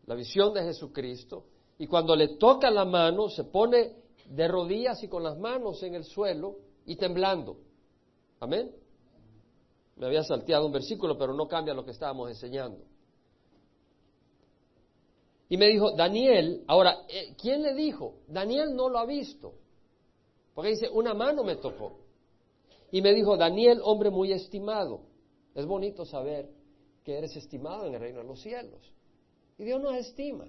[0.06, 1.44] la visión de Jesucristo,
[1.78, 3.92] y cuando le toca la mano se pone
[4.26, 7.58] de rodillas y con las manos en el suelo y temblando.
[8.40, 8.70] Amén.
[9.96, 12.84] Me había salteado un versículo, pero no cambia lo que estábamos enseñando.
[15.50, 18.16] Y me dijo, Daniel, ahora, eh, ¿quién le dijo?
[18.28, 19.54] Daniel no lo ha visto.
[20.54, 21.98] Porque dice, una mano me tocó.
[22.90, 25.02] Y me dijo, Daniel, hombre muy estimado.
[25.54, 26.48] Es bonito saber
[27.04, 28.92] que eres estimado en el reino de los cielos.
[29.58, 30.46] Y Dios nos estima.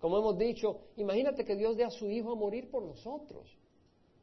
[0.00, 3.56] Como hemos dicho, imagínate que Dios dé a su Hijo a morir por nosotros.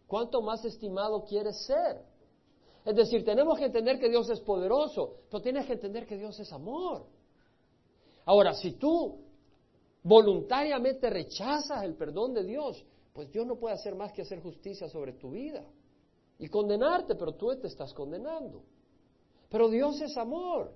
[0.08, 2.04] ¿Cuánto más estimado quieres ser?
[2.84, 6.40] Es decir, tenemos que entender que Dios es poderoso, pero tienes que entender que Dios
[6.40, 7.06] es amor.
[8.26, 9.20] Ahora, si tú
[10.04, 14.90] voluntariamente rechazas el perdón de Dios, pues Dios no puede hacer más que hacer justicia
[14.90, 15.64] sobre tu vida
[16.42, 18.64] y condenarte, pero tú te estás condenando.
[19.48, 20.74] Pero Dios es amor.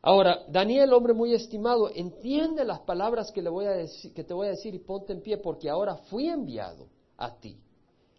[0.00, 4.46] Ahora, Daniel, hombre muy estimado, entiende las palabras que, le voy a que te voy
[4.46, 6.86] a decir y ponte en pie, porque ahora fui enviado
[7.16, 7.60] a ti.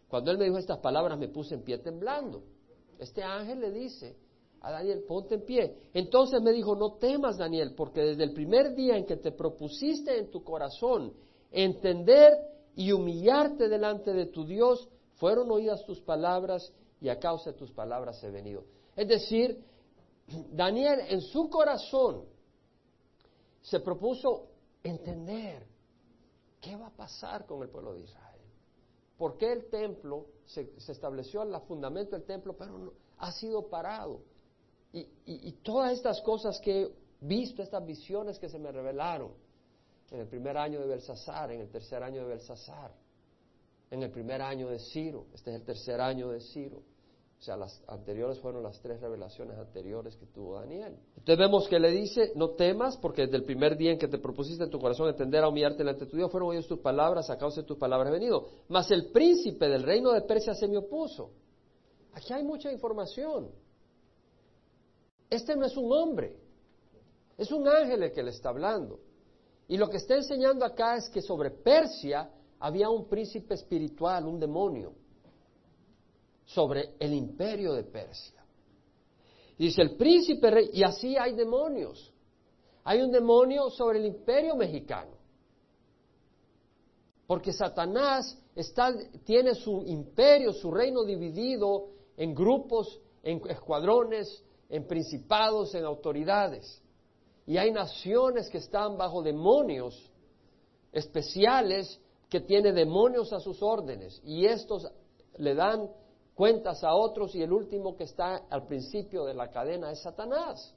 [0.09, 2.43] Cuando él me dijo estas palabras, me puse en pie temblando.
[2.97, 4.17] Este ángel le dice
[4.59, 5.73] a Daniel, ponte en pie.
[5.93, 10.19] Entonces me dijo, no temas, Daniel, porque desde el primer día en que te propusiste
[10.19, 11.13] en tu corazón
[11.49, 12.33] entender
[12.75, 17.71] y humillarte delante de tu Dios, fueron oídas tus palabras y a causa de tus
[17.71, 18.63] palabras he venido.
[18.95, 19.63] Es decir,
[20.51, 22.25] Daniel en su corazón
[23.61, 24.47] se propuso
[24.83, 25.65] entender
[26.61, 28.41] qué va a pasar con el pueblo de Israel.
[29.17, 34.21] ¿Por qué el templo se, estableció el fundamento del templo, pero ha sido parado?
[34.93, 39.33] Y, y, todas estas cosas que he visto, estas visiones que se me revelaron
[40.11, 42.91] en el primer año de Belsasar, en el tercer año de Belsasar,
[43.91, 46.81] en el primer año de Ciro, este es el tercer año de Ciro,
[47.39, 50.97] o sea, las anteriores fueron las tres revelaciones anteriores que tuvo Daniel.
[51.15, 54.17] Entonces vemos que le dice, no temas, porque desde el primer día en que te
[54.17, 57.29] propusiste en tu corazón entender a humillarte delante de tu Dios, fueron oídos tus palabras,
[57.29, 58.45] a causa de tus palabras he venido.
[58.67, 61.31] Mas el príncipe del reino de Persia se me opuso.
[62.11, 63.51] Aquí hay mucha información.
[65.29, 66.35] Este no es un hombre,
[67.37, 68.99] es un ángel el que le está hablando.
[69.69, 72.27] Y lo que está enseñando acá es que sobre Persia
[72.59, 74.93] había un príncipe espiritual, un demonio
[76.43, 78.43] sobre el imperio de Persia.
[79.57, 82.11] dice el príncipe rey, y así hay demonios.
[82.83, 85.15] Hay un demonio sobre el imperio mexicano.
[87.27, 88.35] Porque Satanás
[89.23, 96.81] tiene su imperio, su reino dividido en grupos, en escuadrones, en principados, en autoridades.
[97.49, 99.99] Y hay naciones que están bajo demonios
[100.91, 104.21] especiales que tienen demonios a sus órdenes.
[104.23, 104.87] Y estos
[105.35, 105.89] le dan
[106.35, 110.75] cuentas a otros y el último que está al principio de la cadena es Satanás.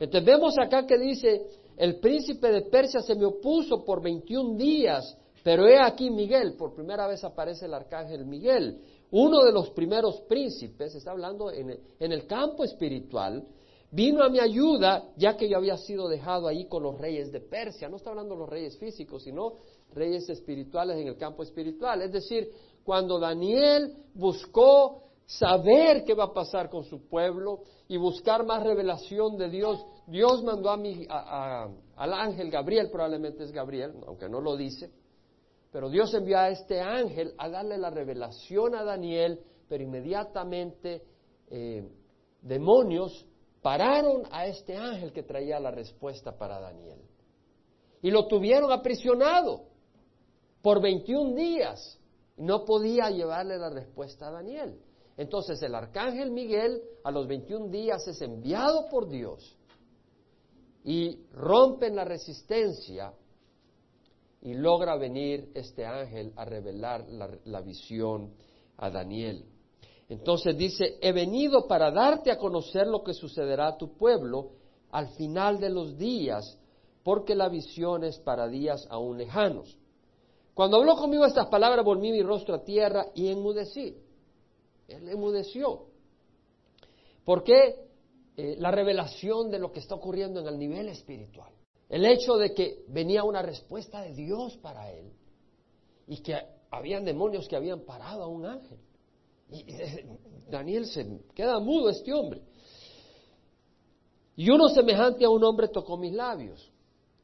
[0.00, 1.46] Entonces vemos acá que dice,
[1.76, 6.74] el príncipe de Persia se me opuso por 21 días, pero he aquí Miguel, por
[6.74, 8.80] primera vez aparece el arcángel Miguel,
[9.12, 13.46] uno de los primeros príncipes, está hablando en el campo espiritual,
[13.90, 17.40] vino a mi ayuda ya que yo había sido dejado ahí con los reyes de
[17.40, 17.88] Persia.
[17.88, 19.54] No está hablando de los reyes físicos, sino
[19.92, 22.02] reyes espirituales en el campo espiritual.
[22.02, 22.50] Es decir,
[22.84, 29.36] cuando Daniel buscó saber qué va a pasar con su pueblo y buscar más revelación
[29.36, 34.56] de Dios, Dios mandó a mi, al ángel Gabriel, probablemente es Gabriel, aunque no lo
[34.56, 34.90] dice,
[35.72, 41.02] pero Dios envió a este ángel a darle la revelación a Daniel, pero inmediatamente
[41.48, 41.86] eh,
[42.40, 43.26] demonios
[43.66, 47.00] pararon a este ángel que traía la respuesta para Daniel.
[48.00, 49.64] Y lo tuvieron aprisionado
[50.62, 51.98] por 21 días
[52.36, 54.80] no podía llevarle la respuesta a Daniel.
[55.16, 59.58] Entonces el arcángel Miguel a los 21 días es enviado por Dios
[60.84, 63.14] y rompen la resistencia
[64.42, 68.32] y logra venir este ángel a revelar la, la visión
[68.76, 69.44] a Daniel.
[70.08, 74.52] Entonces dice, he venido para darte a conocer lo que sucederá a tu pueblo
[74.92, 76.58] al final de los días,
[77.02, 79.76] porque la visión es para días aún lejanos.
[80.54, 83.96] Cuando habló conmigo estas palabras, volví mi rostro a tierra y enmudecí.
[84.88, 85.86] Él enmudeció.
[87.24, 87.86] ¿Por qué?
[88.36, 91.52] Eh, la revelación de lo que está ocurriendo en el nivel espiritual.
[91.88, 95.12] El hecho de que venía una respuesta de Dios para él
[96.06, 96.36] y que
[96.70, 98.78] habían demonios que habían parado a un ángel.
[99.50, 99.64] Y
[100.50, 102.42] Daniel se queda mudo este hombre.
[104.36, 106.72] Y uno semejante a un hombre tocó mis labios.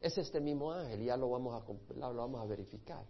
[0.00, 3.04] Es este mismo ángel ya lo vamos a, lo vamos a verificar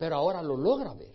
[0.00, 1.14] pero ahora lo logra ver.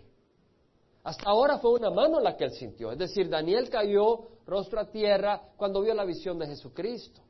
[1.02, 2.92] Hasta ahora fue una mano la que él sintió.
[2.92, 7.20] Es decir, Daniel cayó rostro a tierra cuando vio la visión de Jesucristo.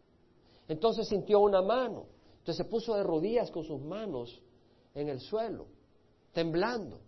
[0.69, 2.09] Entonces sintió una mano.
[2.41, 4.39] Entonces se puso de rodillas con sus manos
[4.95, 5.69] en el suelo,
[6.35, 7.01] temblando.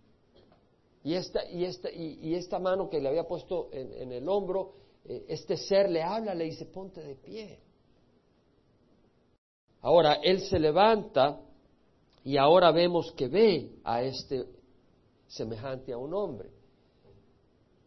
[1.03, 4.73] Y esta, y esta, y, esta mano que le había puesto en, el hombro,
[5.05, 7.59] eh, este ser le habla, le dice, ponte de pie.
[9.81, 11.39] Ahora, él se levanta
[12.23, 14.45] y ahora vemos que ve a este
[15.27, 16.49] semejante a un hombre.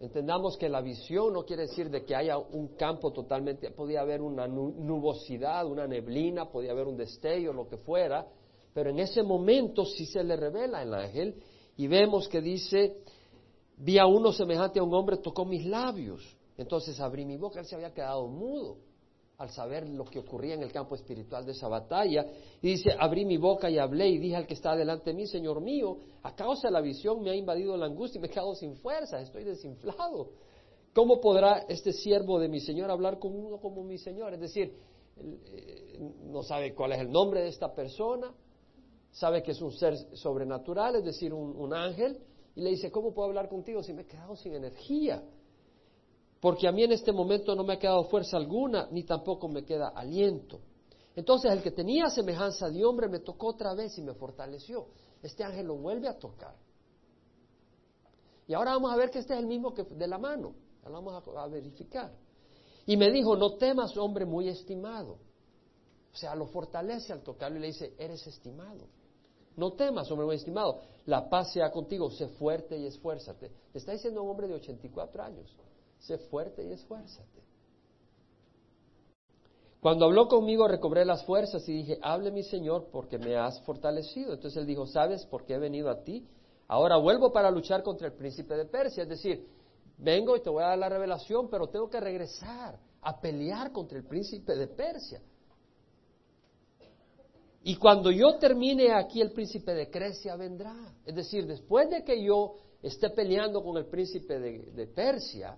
[0.00, 4.20] Entendamos que la visión no quiere decir de que haya un campo totalmente, podía haber
[4.20, 8.26] una nubosidad, una neblina, podía haber un destello, lo que fuera,
[8.74, 11.36] pero en ese momento sí se le revela el ángel
[11.82, 12.98] y vemos que dice,
[13.76, 16.22] vi a uno semejante a un hombre, tocó mis labios.
[16.56, 18.76] Entonces abrí mi boca, él se había quedado mudo
[19.38, 22.24] al saber lo que ocurría en el campo espiritual de esa batalla.
[22.60, 25.26] Y dice, abrí mi boca y hablé y dije al que está delante de mí,
[25.26, 28.30] Señor mío, a causa de la visión me ha invadido la angustia y me he
[28.30, 30.28] quedado sin fuerza, estoy desinflado.
[30.94, 34.34] ¿Cómo podrá este siervo de mi Señor hablar con uno como mi Señor?
[34.34, 34.72] Es decir,
[35.16, 38.32] eh, no sabe cuál es el nombre de esta persona,
[39.12, 42.18] sabe que es un ser sobrenatural, es decir, un, ángel,
[42.56, 45.22] y le dice, ¿cómo puedo hablar contigo si me he quedado sin energía?
[46.42, 49.64] porque a mí en este momento no me ha quedado fuerza alguna, ni tampoco me
[49.64, 50.58] queda aliento.
[51.14, 54.88] Entonces el que tenía semejanza de hombre me tocó otra vez y me fortaleció.
[55.22, 56.56] Este ángel lo vuelve a tocar.
[58.48, 60.52] Y ahora vamos a ver que este es el mismo que de la mano.
[60.82, 62.12] Vamos a verificar.
[62.86, 65.18] Y me dijo, no temas, hombre muy estimado.
[66.12, 68.86] O sea, lo fortalece al tocarlo y le dice, eres estimado.
[69.56, 70.82] No temas, hombre muy estimado.
[71.06, 73.50] La paz sea contigo, sé fuerte y esfuérzate.
[73.72, 75.56] Le está diciendo un hombre de 84 años
[76.02, 77.42] sé fuerte y esfuérzate.
[79.80, 84.32] Cuando habló conmigo recobré las fuerzas y dije, hable mi Señor porque me has fortalecido.
[84.34, 86.28] Entonces él dijo, ¿sabes por qué he venido a ti?
[86.68, 89.02] Ahora vuelvo para luchar contra el príncipe de Persia.
[89.02, 89.48] Es decir,
[89.98, 93.98] vengo y te voy a dar la revelación, pero tengo que regresar a pelear contra
[93.98, 95.20] el príncipe de Persia.
[97.64, 100.74] Y cuando yo termine aquí, el príncipe de Grecia vendrá.
[101.04, 105.56] Es decir, después de que yo esté peleando con el príncipe de Persia,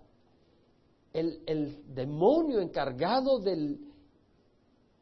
[1.15, 3.79] el, demonio encargado del,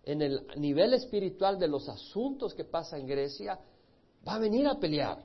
[0.04, 3.58] en el nivel espiritual de los asuntos que pasa en Grecia,
[4.26, 5.24] va a venir a pelear.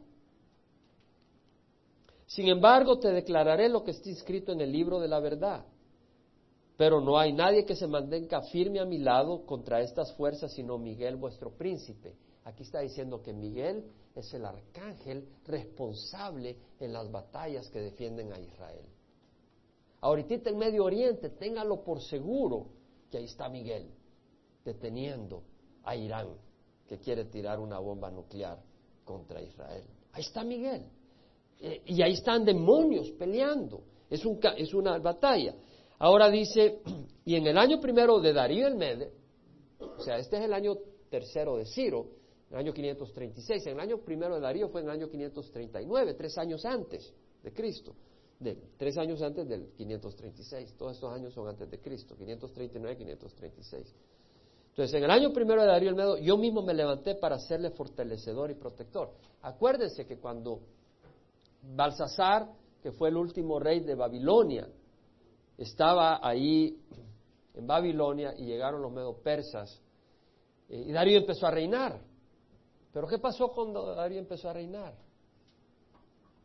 [2.25, 5.65] Sin embargo, te declararé lo que está escrito en el libro de la verdad.
[6.77, 10.77] Pero no hay nadie que se mantenga firme a mi lado contra estas fuerzas, sino
[10.77, 12.15] Miguel, vuestro príncipe.
[12.43, 13.83] Aquí está diciendo que Miguel
[14.15, 18.85] es el arcángel responsable en las batallas que defienden a Israel.
[20.01, 22.67] Ahorita en Medio Oriente, téngalo por seguro
[23.09, 23.89] que ahí está Miguel
[24.63, 25.43] deteniendo
[25.83, 26.27] a Irán
[26.87, 28.59] que quiere tirar una bomba nuclear
[29.03, 29.83] contra Israel.
[30.13, 30.85] Ahí está Miguel.
[31.59, 33.81] Eh, y ahí están demonios peleando.
[34.09, 35.55] Es, un, es una batalla.
[35.99, 36.81] Ahora dice,
[37.25, 39.11] y en el año primero de Darío el Mede,
[39.79, 40.75] o sea, este es el año
[41.09, 42.07] tercero de Ciro,
[42.51, 43.65] el año 536.
[43.67, 47.53] En el año primero de Darío fue en el año 539, tres años antes de
[47.53, 47.95] Cristo
[48.39, 50.75] de, tres años antes del 536.
[50.77, 53.95] Todos estos años son antes de Cristo, 539, 536.
[54.69, 57.71] Entonces, en el año primero de Darío el Medo, yo mismo me levanté para serle
[57.71, 59.11] fortalecedor y protector.
[59.41, 60.59] Acuérdense que cuando
[61.75, 62.47] Balsasar,
[62.81, 64.67] que fue el último rey de Babilonia,
[65.57, 66.79] estaba ahí
[67.53, 69.81] en Babilonia y llegaron los medo persas,
[70.69, 71.99] eh, y Darío empezó a reinar.
[72.93, 74.95] Pero ¿qué pasó cuando Darío empezó a reinar?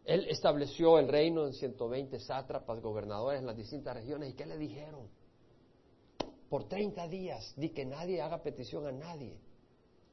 [0.04, 4.30] Él estableció el reino en 120 sátrapas, gobernadores en las distintas regiones.
[4.30, 5.08] ¿Y qué le dijeron?
[6.48, 9.38] Por 30 días di que nadie haga petición a nadie,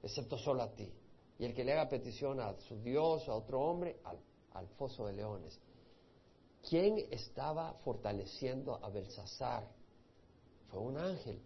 [0.04, 0.92] excepto solo a ti.
[1.40, 4.20] Y el que le haga petición a su Dios a otro hombre, al,
[4.54, 5.60] al foso de leones.
[6.68, 9.68] ¿Quién estaba fortaleciendo a Belsasar?
[10.70, 11.40] Fue un ángel.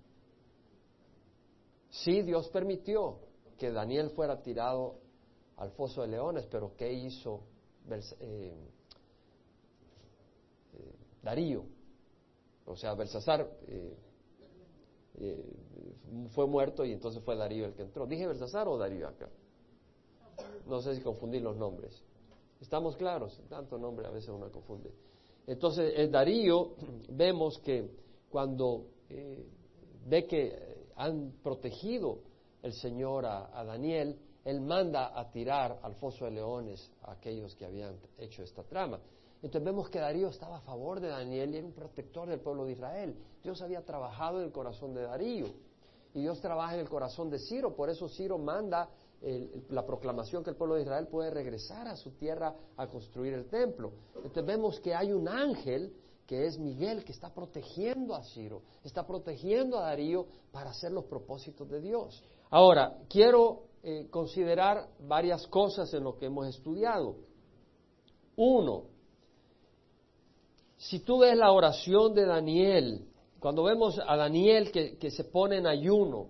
[1.90, 3.20] Sí, Dios permitió
[3.58, 4.96] que Daniel fuera tirado
[5.58, 7.42] al foso de leones, pero ¿qué hizo
[7.90, 8.54] eh,
[10.74, 11.64] eh, Darío,
[12.66, 13.98] o sea, Belsasar eh,
[16.32, 18.08] fue muerto y entonces fue Darío el que entró.
[18.08, 19.30] ¿Dije Belsasar o Darío acá?
[20.66, 22.04] No sé si confundí los nombres.
[22.64, 23.38] ¿Estamos claros?
[23.50, 24.90] Tanto nombre a veces uno confunde.
[25.46, 26.76] Entonces, en Darío
[27.10, 27.92] vemos que
[28.30, 28.86] cuando
[30.08, 32.20] ve que han protegido
[32.62, 37.66] el Señor a Daniel, él manda a tirar al foso de leones a aquellos que
[37.66, 38.98] habían hecho esta trama.
[39.42, 42.64] Entonces vemos que Darío estaba a favor de Daniel y era un protector del pueblo
[42.64, 43.14] de Israel.
[43.44, 45.48] Dios había trabajado en el corazón de Darío
[46.14, 47.76] y Dios trabaja en el corazón de Ciro.
[47.76, 48.90] Por eso Ciro manda
[49.70, 53.46] la proclamación que el pueblo de Israel puede regresar a su tierra a construir el
[53.48, 53.94] templo.
[54.16, 55.94] Entonces vemos que hay un ángel
[56.26, 61.06] que es Miguel, que está protegiendo a Ciro, está protegiendo a Darío para hacer los
[61.06, 62.24] propósitos de Dios.
[62.50, 67.16] Ahora, quiero eh, considerar varias cosas en lo que hemos estudiado.
[68.36, 68.84] Uno,
[70.78, 73.08] si tú ves la oración de Daniel,
[73.40, 76.30] cuando vemos a Daniel que, se pone en ayuno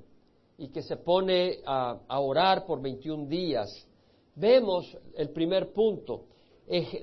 [0.58, 3.88] y que se pone a, orar por 21 días,
[4.36, 6.26] vemos el primer punto.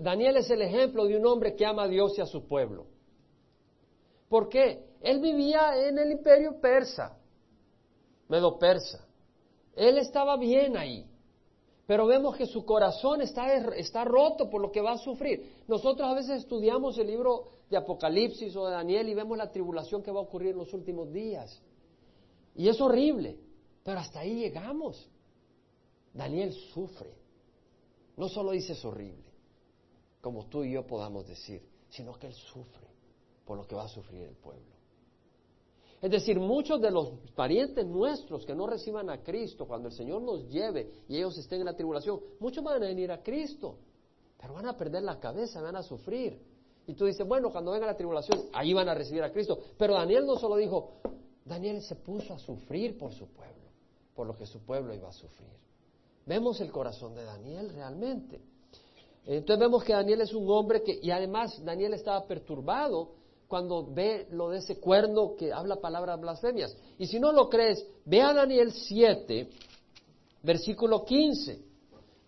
[0.01, 2.87] Daniel es el ejemplo de un hombre que ama a Dios y a su pueblo.
[4.29, 4.85] ¿Por qué?
[5.01, 7.19] Él vivía en el imperio persa,
[8.29, 9.07] medo persa.
[9.75, 11.07] Él estaba bien ahí.
[11.87, 15.57] Pero vemos que su corazón está, está roto por lo que va a sufrir.
[15.67, 20.01] Nosotros a veces estudiamos el libro de Apocalipsis o de Daniel y vemos la tribulación
[20.01, 21.61] que va a ocurrir en los últimos días.
[22.61, 23.39] Y es horrible,
[23.83, 25.09] pero hasta ahí llegamos.
[26.13, 27.11] Daniel sufre.
[28.19, 29.33] No solo dice es horrible,
[30.21, 32.87] como tú y yo podamos decir, sino que él sufre
[33.47, 34.75] por lo que va a sufrir el pueblo.
[36.03, 40.21] Es decir, muchos de los parientes nuestros que no reciban a Cristo, cuando el Señor
[40.21, 43.79] nos lleve y ellos estén en la tribulación, muchos van a venir a Cristo,
[44.39, 46.39] pero van a perder la cabeza, van a sufrir.
[46.87, 49.59] Y tú dices, bueno, cuando venga la tribulación, ahí van a recibir a Cristo.
[49.79, 51.01] Pero Daniel no solo dijo,
[51.45, 53.69] Daniel se puso a sufrir por su pueblo,
[54.15, 55.51] por lo que su pueblo iba a sufrir.
[56.27, 58.41] Vemos el corazón de Daniel realmente.
[59.27, 63.13] Entonces vemos que Daniel es un hombre que, y además Daniel estaba perturbado
[63.49, 66.77] cuando ve lo de ese cuerno que habla palabras blasfemias.
[66.99, 69.49] Y si no lo crees, ve a Daniel 7,
[70.43, 71.61] versículo 15.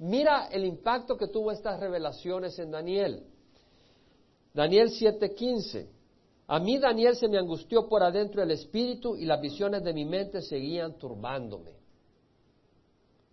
[0.01, 3.25] Mira el impacto que tuvo estas revelaciones en Daniel.
[4.53, 5.87] Daniel 7:15.
[6.49, 10.05] A mí Daniel se me angustió por adentro el espíritu y las visiones de mi
[10.05, 11.72] mente seguían turbándome.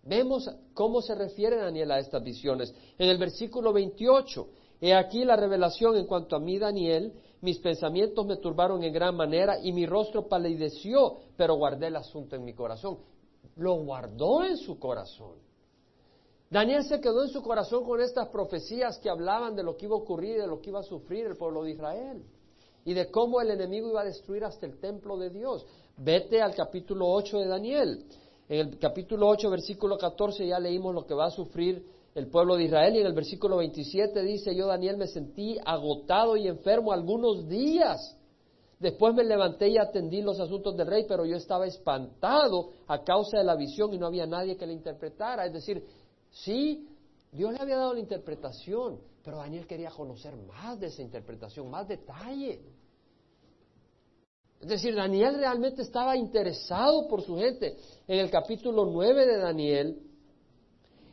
[0.02, 2.74] Vemos cómo se refiere Daniel a estas visiones.
[2.98, 4.48] En el versículo 28,
[4.80, 9.16] he aquí la revelación en cuanto a mí Daniel, mis pensamientos me turbaron en gran
[9.16, 12.98] manera y mi rostro palideció, pero guardé el asunto en mi corazón.
[13.56, 15.34] Lo guardó en su corazón.
[16.48, 19.94] Daniel se quedó en su corazón con estas profecías que hablaban de lo que iba
[19.94, 22.24] a ocurrir y de lo que iba a sufrir el pueblo de Israel
[22.84, 25.66] y de cómo el enemigo iba a destruir hasta el templo de Dios.
[25.96, 28.04] Vete al capítulo 8 de Daniel.
[28.48, 32.56] En el capítulo 8, versículo 14, ya leímos lo que va a sufrir el pueblo
[32.56, 36.92] de Israel y en el versículo 27 dice, yo Daniel me sentí agotado y enfermo
[36.92, 38.16] algunos días.
[38.80, 43.38] Después me levanté y atendí los asuntos del rey, pero yo estaba espantado a causa
[43.38, 45.46] de la visión y no había nadie que le interpretara.
[45.46, 45.84] Es decir,
[46.30, 46.88] sí,
[47.30, 51.86] Dios le había dado la interpretación, pero Daniel quería conocer más de esa interpretación, más
[51.86, 52.60] detalle.
[54.60, 57.76] Es decir, Daniel realmente estaba interesado por su gente.
[58.06, 60.02] En el capítulo 9 de Daniel,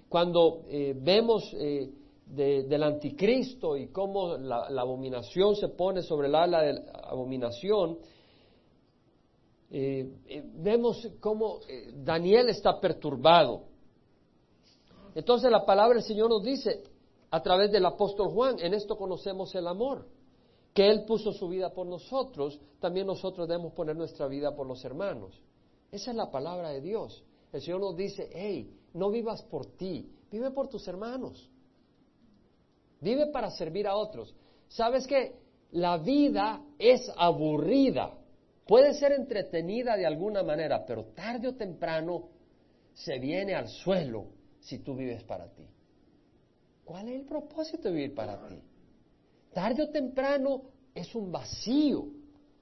[0.09, 1.89] cuando eh, vemos eh,
[2.25, 7.97] del anticristo y cómo la, abominación se pone sobre el ala de la abominación,
[9.69, 10.09] eh,
[10.55, 11.59] vemos cómo
[12.03, 13.63] Daniel está perturbado.
[15.15, 16.83] Entonces la palabra del Señor nos dice,
[17.29, 20.07] a través del apóstol Juan, en esto conocemos el amor,
[20.73, 24.83] que Él puso su vida por nosotros, también nosotros debemos poner nuestra vida por los
[24.85, 25.41] hermanos.
[25.91, 27.23] Esa es la palabra de Dios.
[27.51, 31.49] El Señor nos dice, hey, no vivas por ti, vive por tus hermanos.
[33.01, 34.33] Vive para servir a otros.
[34.67, 35.35] ¿Sabes qué?
[35.71, 38.13] La vida es aburrida.
[38.65, 42.29] Puede ser entretenida de alguna manera, pero tarde o temprano
[42.93, 44.25] se viene al suelo
[44.59, 45.67] si tú vives para ti.
[46.97, 48.59] ¿Cuál es el propósito de vivir para ti?
[49.53, 50.63] Tarde o temprano
[50.95, 52.07] es un vacío.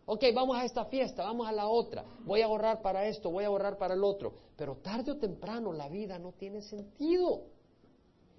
[0.07, 3.45] Ok, vamos a esta fiesta, vamos a la otra, voy a ahorrar para esto, voy
[3.45, 7.43] a ahorrar para el otro, pero tarde o temprano la vida no tiene sentido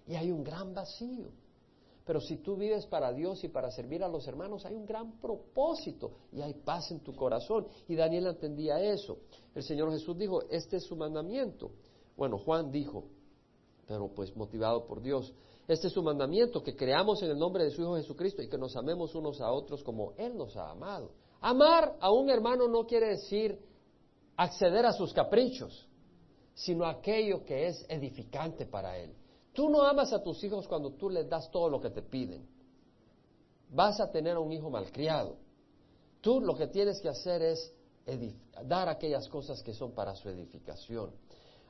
[0.06, 1.30] y hay un gran vacío.
[2.04, 5.12] Pero si tú vives para Dios y para servir a los hermanos, hay un gran
[5.18, 7.66] propósito y hay paz en tu corazón.
[7.88, 9.16] Y Daniel entendía eso.
[9.54, 11.70] El Señor Jesús dijo, este es su mandamiento.
[12.18, 13.04] Bueno, Juan dijo,
[13.86, 15.32] pero pues motivado por Dios,
[15.68, 18.58] este es su mandamiento, que creamos en el nombre de su Hijo Jesucristo y que
[18.58, 21.12] nos amemos unos a otros como Él nos ha amado.
[21.40, 23.58] Amar a un hermano no quiere decir
[24.36, 25.88] acceder a sus caprichos,
[26.54, 29.14] sino aquello que es edificante para él.
[29.52, 32.46] Tú no amas a tus hijos cuando tú les das todo lo que te piden.
[33.70, 35.36] Vas a tener a un hijo malcriado.
[36.20, 37.72] Tú lo que tienes que hacer es
[38.64, 41.10] dar aquellas cosas que son para su edificación.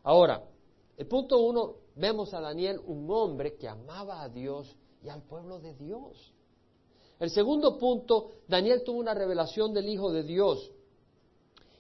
[0.03, 0.42] Ahora,
[0.97, 5.59] el punto uno, vemos a Daniel un hombre que amaba a Dios y al pueblo
[5.61, 6.32] de Dios.
[7.18, 10.70] El segundo punto, Daniel tuvo una revelación del Hijo de Dios.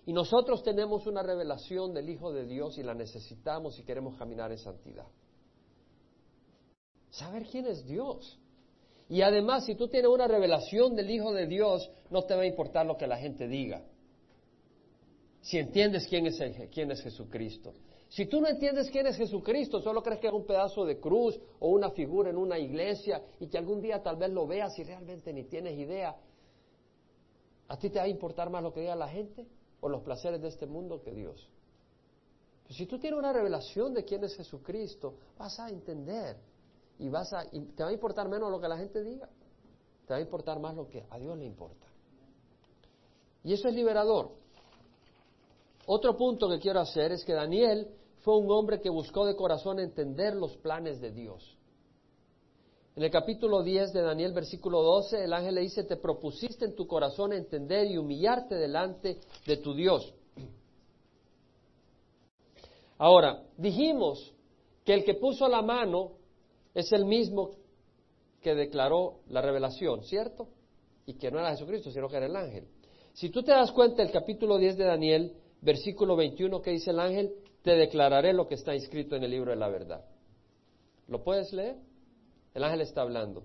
[0.06, 4.52] Y nosotros tenemos una revelación del Hijo de Dios y la necesitamos si queremos caminar
[4.52, 5.06] en santidad.
[7.10, 8.38] Saber quién es Dios.
[9.08, 12.46] Y además, si tú tienes una revelación del Hijo de Dios, no te va a
[12.46, 13.82] importar lo que la gente diga.
[15.40, 16.40] Si entiendes quién es,
[16.72, 17.72] quién es Jesucristo.
[18.16, 21.38] Si tú no entiendes quién es Jesucristo, solo crees que es un pedazo de cruz
[21.60, 24.84] o una figura en una iglesia y que algún día tal vez lo veas y
[24.84, 26.16] realmente ni tienes idea,
[27.68, 29.46] ¿a ti te va a importar más lo que diga la gente
[29.82, 31.46] o los placeres de este mundo que Dios?
[32.64, 36.38] Pues si tú tienes una revelación de quién es Jesucristo, vas a entender
[36.98, 39.28] y, vas a, y te va a importar menos lo que la gente diga,
[40.06, 41.86] te va a importar más lo que a Dios le importa.
[43.44, 44.30] Y eso es liberador.
[45.84, 47.86] Otro punto que quiero hacer es que Daniel
[48.26, 51.56] fue un hombre que buscó de corazón entender los planes de Dios.
[52.96, 56.74] En el capítulo 10 de Daniel, versículo 12, el ángel le dice, te propusiste en
[56.74, 60.12] tu corazón entender y humillarte delante de tu Dios.
[62.98, 64.34] Ahora, dijimos
[64.84, 66.14] que el que puso la mano
[66.74, 67.50] es el mismo
[68.40, 70.48] que declaró la revelación, ¿cierto?
[71.06, 72.66] Y que no era Jesucristo, sino que era el ángel.
[73.12, 76.98] Si tú te das cuenta, el capítulo 10 de Daniel, versículo 21, que dice el
[76.98, 77.32] ángel,
[77.66, 80.04] te declararé lo que está inscrito en el libro de la verdad.
[81.08, 81.76] ¿Lo puedes leer?
[82.54, 83.42] El ángel está hablando.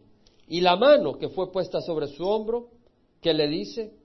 [0.47, 2.69] Y la mano que fue puesta sobre su hombro,
[3.19, 3.95] que le dice,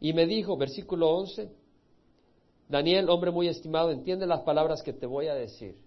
[0.00, 1.50] y me dijo, versículo 11,
[2.68, 5.78] Daniel, hombre muy estimado, entiende las palabras que te voy a decir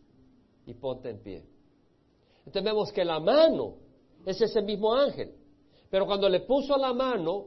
[0.66, 1.46] y ponte en pie.
[2.40, 3.76] Entonces vemos que la mano
[4.26, 5.36] es ese mismo ángel,
[5.92, 7.46] pero cuando le puso la mano,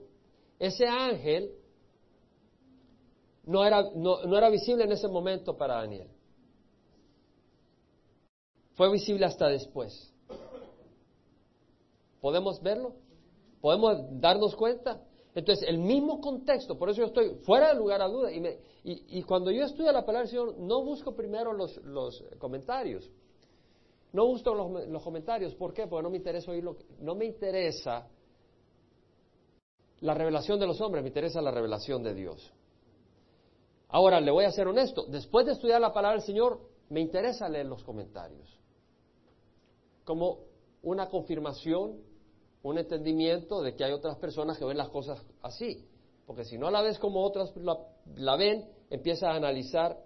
[0.61, 1.51] ese ángel
[3.47, 6.09] no era, no, era visible en ese momento para Daniel.
[8.75, 10.13] Fue visible hasta después.
[12.21, 12.95] ¿Podemos verlo?
[13.61, 15.01] ¿Podemos darnos cuenta?
[15.35, 18.33] Entonces, el mismo contexto, por eso yo estoy fuera de lugar a duda.
[18.33, 23.11] Y, y, cuando yo estudio la palabra del Señor, no busco primero los, los comentarios.
[24.13, 25.55] No busco los, los, comentarios.
[25.55, 25.87] ¿Por qué?
[25.87, 26.77] Porque no me interesa oírlo.
[27.01, 28.09] No me interesa
[30.01, 32.53] la revelación de los hombres, me interesa la revelación de Dios.
[33.89, 37.49] Ahora, le voy a ser honesto, después de estudiar la palabra del Señor, me interesa
[37.49, 38.49] leer los comentarios,
[40.05, 40.41] como
[40.83, 42.01] una confirmación,
[42.63, 45.87] un entendimiento de que hay otras personas que ven las cosas así,
[46.27, 47.53] porque si no la ves como otras
[48.17, 49.97] la, ven, empieza a analizar,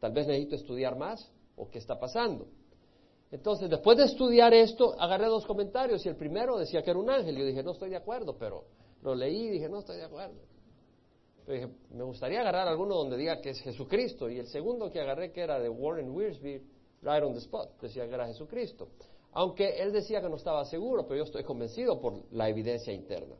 [0.00, 2.46] tal vez necesito estudiar más o qué está pasando.
[3.30, 7.10] Entonces, después de estudiar esto, agarré dos comentarios y el primero decía que era un
[7.10, 7.36] ángel.
[7.36, 8.64] Yo dije, no estoy de acuerdo, pero
[9.02, 10.40] lo leí y dije, no estoy de acuerdo
[11.48, 14.28] me gustaría agarrar alguno donde diga que es Jesucristo.
[14.28, 16.62] Y el segundo que agarré, que era de Warren Wiersbe,
[17.02, 18.88] right on the spot, decía que era Jesucristo.
[19.32, 23.36] Aunque él decía que no estaba seguro, pero yo estoy convencido por la evidencia interna.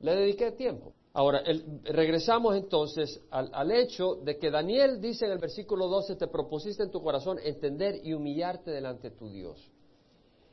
[0.00, 0.92] Le dediqué tiempo.
[1.14, 1.42] Ahora,
[1.84, 6.82] regresamos entonces al, al, hecho de que Daniel dice en el versículo 12, te propusiste
[6.82, 9.70] en tu corazón entender y humillarte delante de tu Dios.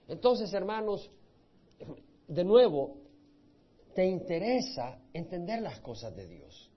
[0.08, 1.12] Entonces, hermanos,
[2.28, 2.98] de nuevo,
[3.96, 6.70] te interesa entender las cosas de Dios.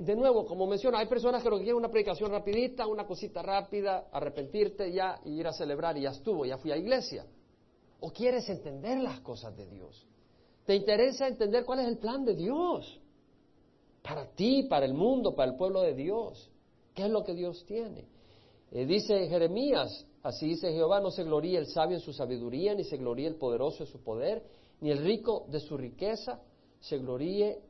[0.00, 3.40] De nuevo, como menciono, hay personas que lo que quieren una predicación rapidita, una cosita
[3.40, 7.24] rápida, arrepentirte ya y ir a celebrar y ya estuvo, ya fui a iglesia.
[8.00, 10.06] ¿O quieres entender las cosas de Dios?
[10.66, 13.00] ¿Te interesa entender cuál es el plan de Dios?
[14.02, 16.50] Para ti, para el mundo, para el pueblo de Dios.
[16.94, 18.04] ¿Qué es lo que Dios tiene?
[18.72, 22.84] Eh, dice Jeremías, así dice Jehová, no se gloríe el sabio en su sabiduría, ni
[22.84, 24.42] se gloríe el poderoso en su poder,
[24.80, 26.40] ni el rico de su riqueza,
[26.80, 27.60] se gloríe,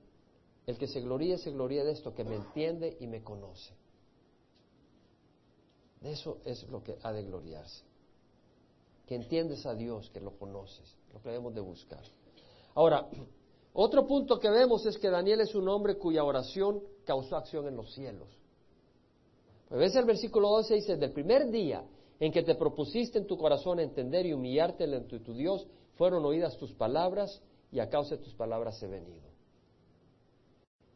[0.67, 3.75] el que se gloríe, se gloríe de esto, que me entiende y me conoce.
[6.01, 7.85] De eso es lo que ha de gloriarse.
[9.07, 12.03] Que entiendes a Dios, que lo conoces, lo que debemos de buscar.
[12.75, 13.09] Ahora,
[13.75, 17.77] otro punto que vemos es que Daniel es un hombre cuya oración causó acción en
[17.77, 18.29] los cielos.
[19.71, 21.85] A veces el versículo 12 dice, del primer día
[22.23, 26.57] en que te propusiste en tu corazón entender y humillarte de tu Dios, fueron oídas
[26.57, 27.43] tus palabras
[27.73, 29.29] y a causa de tus palabras he venido.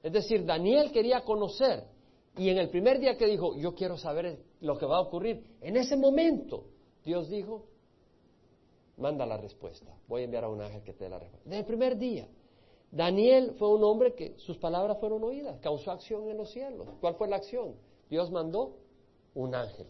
[0.04, 1.82] Es decir, Daniel quería conocer
[2.36, 5.42] y en el primer día que dijo, yo quiero saber lo que va a ocurrir,
[5.62, 6.68] en ese momento
[7.04, 7.66] Dios dijo,
[8.96, 11.50] manda la respuesta, voy a enviar a un ángel que te dé la respuesta.
[11.50, 12.28] Desde el primer día,
[12.92, 16.86] Daniel fue un hombre que sus palabras fueron oídas, causó acción en los cielos.
[17.00, 17.74] ¿Cuál fue la acción?
[18.08, 18.76] Dios mandó
[19.34, 19.88] un ángel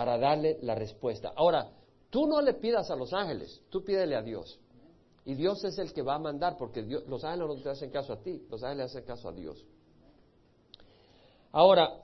[0.00, 1.34] para darle la respuesta.
[1.36, 1.72] Ahora,
[2.08, 4.58] tú no le pidas a los ángeles, tú pídele a Dios.
[5.26, 8.14] Y Dios es el que va a mandar, porque los ángeles no te hacen caso
[8.14, 9.62] a ti, los ángeles hacen caso a Dios.
[11.52, 12.00] Ahora,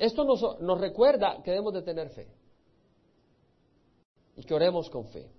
[0.00, 2.26] esto nos, recuerda que debemos de tener fe
[4.34, 5.30] y que oremos con fe.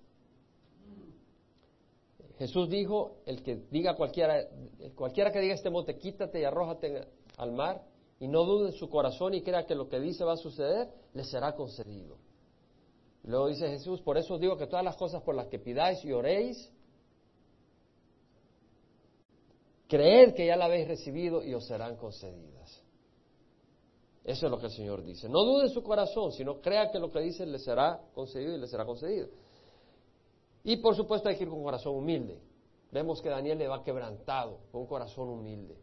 [2.38, 4.48] Jesús dijo, el que diga cualquiera,
[4.96, 7.84] cualquiera que diga este monte, quítate y arrójate al mar,
[8.20, 10.90] y no dude en su corazón y crea que lo que dice va a suceder,
[11.14, 12.18] le será concedido.
[13.24, 16.12] Luego dice Jesús, por eso digo que todas las cosas por las que pidáis y
[16.12, 16.72] oréis,
[19.88, 22.84] creed que ya la habéis recibido y os serán concedidas.
[24.24, 25.28] Eso es lo que el Señor dice.
[25.28, 28.60] No dude en su corazón, sino crea que lo que dice le será concedido y
[28.60, 29.28] le será concedido.
[30.64, 32.40] Y por supuesto hay que ir con corazón humilde.
[32.92, 35.78] Vemos que Daniel le va quebrantado, con un corazón humilde.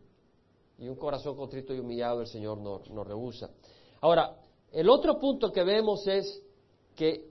[0.79, 3.51] Y un corazón contrito y humillado el Señor nos no rehúsa.
[4.01, 4.37] Ahora,
[4.73, 6.43] el otro punto que vemos es
[6.95, 7.31] que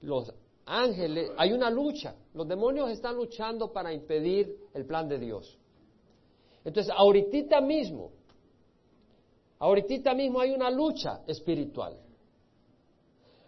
[0.00, 0.32] los
[0.64, 2.14] ángeles, hay una lucha.
[2.34, 5.58] Los demonios están luchando para impedir el plan de Dios.
[6.64, 8.10] Entonces, ahorita mismo,
[9.58, 11.96] ahorita mismo hay una lucha espiritual.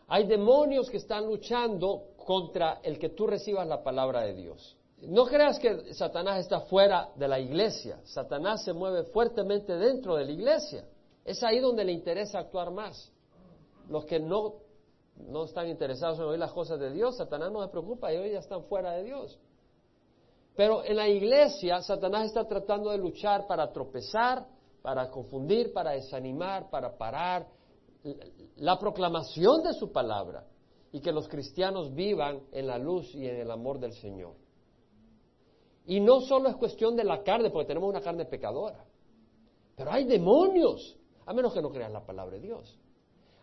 [0.06, 4.76] Hay demonios que están luchando contra el que tú recibas la palabra de Dios.
[5.02, 8.00] No creas que Satanás está fuera de la iglesia.
[8.04, 10.84] Satanás se mueve fuertemente dentro de la iglesia.
[11.24, 13.12] Es ahí donde le interesa actuar más.
[13.88, 14.56] Los que no,
[15.16, 18.38] no están interesados en oír las cosas de Dios, Satanás no se preocupa, ellos ya
[18.40, 19.38] están fuera de Dios.
[20.56, 24.46] Pero en la iglesia, Satanás está tratando de luchar para tropezar,
[24.82, 27.46] para confundir, para desanimar, para parar
[28.56, 30.44] la proclamación de su palabra
[30.92, 34.34] y que los cristianos vivan en la luz y en el amor del Señor.
[35.88, 38.84] Y no solo es cuestión de la carne, porque tenemos una carne pecadora,
[39.74, 42.78] pero hay demonios, a menos que no crean la palabra de Dios.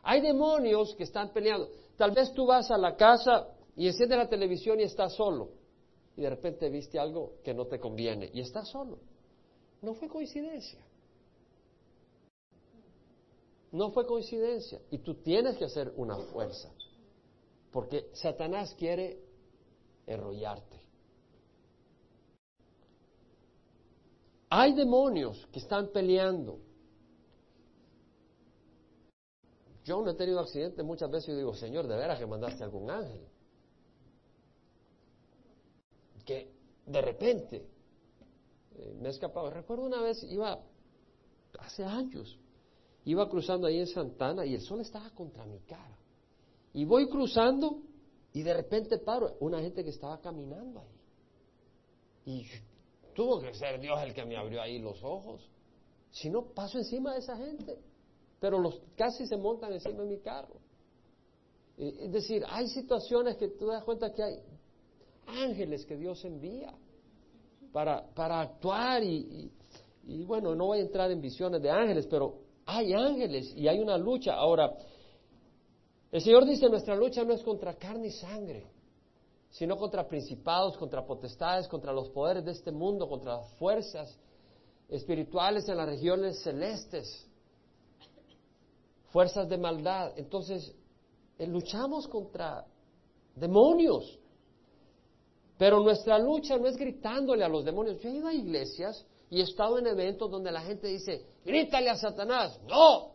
[0.04, 1.68] Hay demonios que están peleando.
[1.98, 5.50] Tal vez tú vas a la casa y enciendes la televisión y estás solo.
[6.16, 9.00] Y de repente viste algo que no te conviene y estás solo.
[9.82, 10.86] No fue coincidencia.
[13.72, 14.80] No fue coincidencia.
[14.92, 16.72] Y tú tienes que hacer una fuerza.
[17.72, 19.20] Porque Satanás quiere
[20.06, 20.75] enrollarte.
[24.58, 26.62] Hay demonios que están peleando.
[29.84, 32.90] Yo no he tenido accidentes muchas veces y digo, Señor, de veras que mandaste algún
[32.90, 33.28] ángel.
[36.24, 36.54] Que
[36.86, 37.68] de repente
[38.78, 39.50] eh, me he escapado.
[39.50, 40.58] Recuerdo una vez, iba
[41.60, 42.40] hace años,
[43.04, 45.98] iba cruzando ahí en Santana y el sol estaba contra mi cara.
[46.72, 47.82] Y voy cruzando
[48.32, 50.96] y de repente paro, una gente que estaba caminando ahí.
[52.26, 52.48] Y
[53.16, 55.42] tuvo que ser Dios el que me abrió ahí los ojos.
[56.12, 57.80] Si no, paso encima de esa gente.
[58.40, 60.60] Pero los casi se montan encima de mi carro.
[61.78, 64.40] Es decir, hay situaciones que tú das cuenta que hay
[65.26, 66.74] ángeles que Dios envía
[67.74, 69.52] para, para actuar y,
[70.06, 72.36] y, bueno, no voy a entrar en visiones de ángeles, pero
[72.66, 74.36] hay ángeles y hay una lucha.
[74.36, 74.72] Ahora,
[76.12, 78.68] el Señor dice, nuestra lucha no es contra carne y sangre,
[79.58, 84.20] sino contra principados, contra potestades, contra los poderes de este mundo, contra las fuerzas
[84.90, 87.26] espirituales en las regiones celestes,
[89.12, 90.12] fuerzas de maldad.
[90.18, 90.76] Entonces,
[91.40, 92.66] eh, luchamos contra
[93.34, 94.20] demonios.
[95.58, 98.02] Pero nuestra lucha no es gritándole a los demonios.
[98.02, 101.90] Yo he ido a iglesias y he estado en eventos donde la gente dice, grítale
[101.90, 102.60] a Satanás.
[102.68, 103.14] No,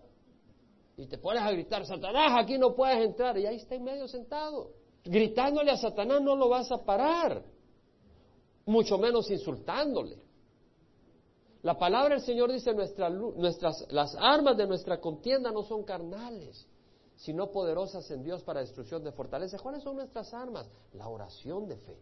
[0.96, 4.08] y te pones a gritar, Satanás, aquí no puedes entrar, y ahí está en medio
[4.08, 4.79] sentado.
[5.04, 7.42] Gritándole a Satanás no lo vas a parar,
[8.66, 10.18] mucho menos insultándole.
[11.62, 16.66] La palabra del Señor dice, nuestras, las armas de nuestra contienda no son carnales,
[17.16, 19.58] sino poderosas en Dios para destrucción de fortaleza.
[19.58, 20.70] ¿Cuáles son nuestras armas?
[20.94, 21.98] La oración de fe.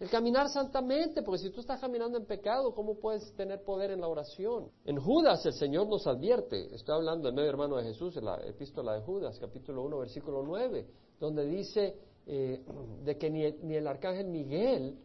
[0.00, 4.00] El caminar santamente, porque si tú estás caminando en pecado, ¿cómo puedes tener poder en
[4.00, 4.68] la oración?
[4.84, 8.36] En Judas el Señor nos advierte, estoy hablando del medio hermano de Jesús, en la
[8.44, 10.86] epístola de Judas, capítulo 1, versículo 9,
[11.22, 11.94] donde dice
[12.26, 12.60] eh,
[13.04, 14.98] de que ni, el arcángel Miguel,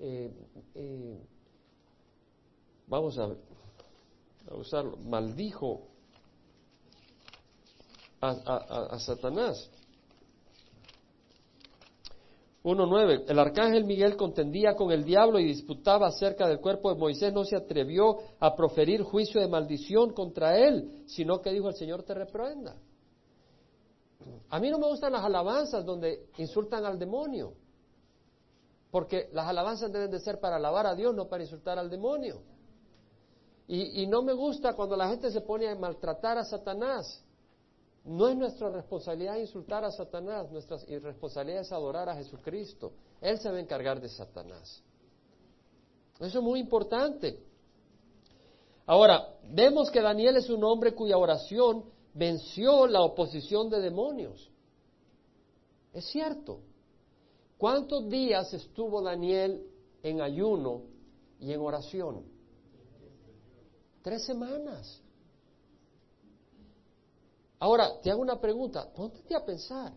[0.00, 0.32] eh,
[0.74, 1.18] eh,
[2.88, 3.26] vamos a,
[4.50, 5.82] a usarlo, maldijo
[8.20, 9.70] a Satanás.
[12.64, 13.26] 1.9.
[13.28, 17.32] El arcángel Miguel contendía con el diablo y disputaba acerca del cuerpo de Moisés.
[17.32, 22.02] No se atrevió a proferir juicio de maldición contra él, sino que dijo el Señor
[22.02, 22.76] te reprenda.
[24.50, 27.54] A mí no me gustan las alabanzas donde insultan al demonio,
[28.90, 32.42] porque las alabanzas deben de ser para alabar a Dios, no para insultar al demonio.
[33.68, 37.24] Y, y no me gusta cuando la gente se pone a maltratar a Satanás.
[38.04, 42.92] No es nuestra responsabilidad insultar a Satanás, nuestra responsabilidad es adorar a Jesucristo.
[43.20, 44.82] Él se va a encargar de Satanás.
[46.18, 47.38] Eso es muy importante.
[48.86, 51.84] Ahora, vemos que Daniel es un hombre cuya oración
[52.14, 54.50] venció la oposición de demonios.
[55.92, 56.60] Es cierto.
[57.58, 59.66] ¿Cuántos días estuvo Daniel
[60.02, 60.82] en ayuno
[61.38, 62.24] y en oración?
[64.02, 65.02] Tres semanas.
[67.58, 69.92] Ahora, te hago una pregunta, ponte a pensar.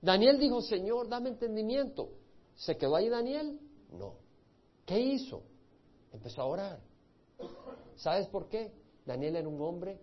[0.00, 2.10] Daniel dijo, Señor, dame entendimiento.
[2.54, 3.58] ¿Se quedó ahí Daniel?
[3.90, 4.14] No.
[4.84, 5.42] ¿Qué hizo?
[6.12, 6.80] Empezó a orar.
[7.96, 8.72] ¿Sabes por qué?
[9.04, 9.98] Daniel era un hombre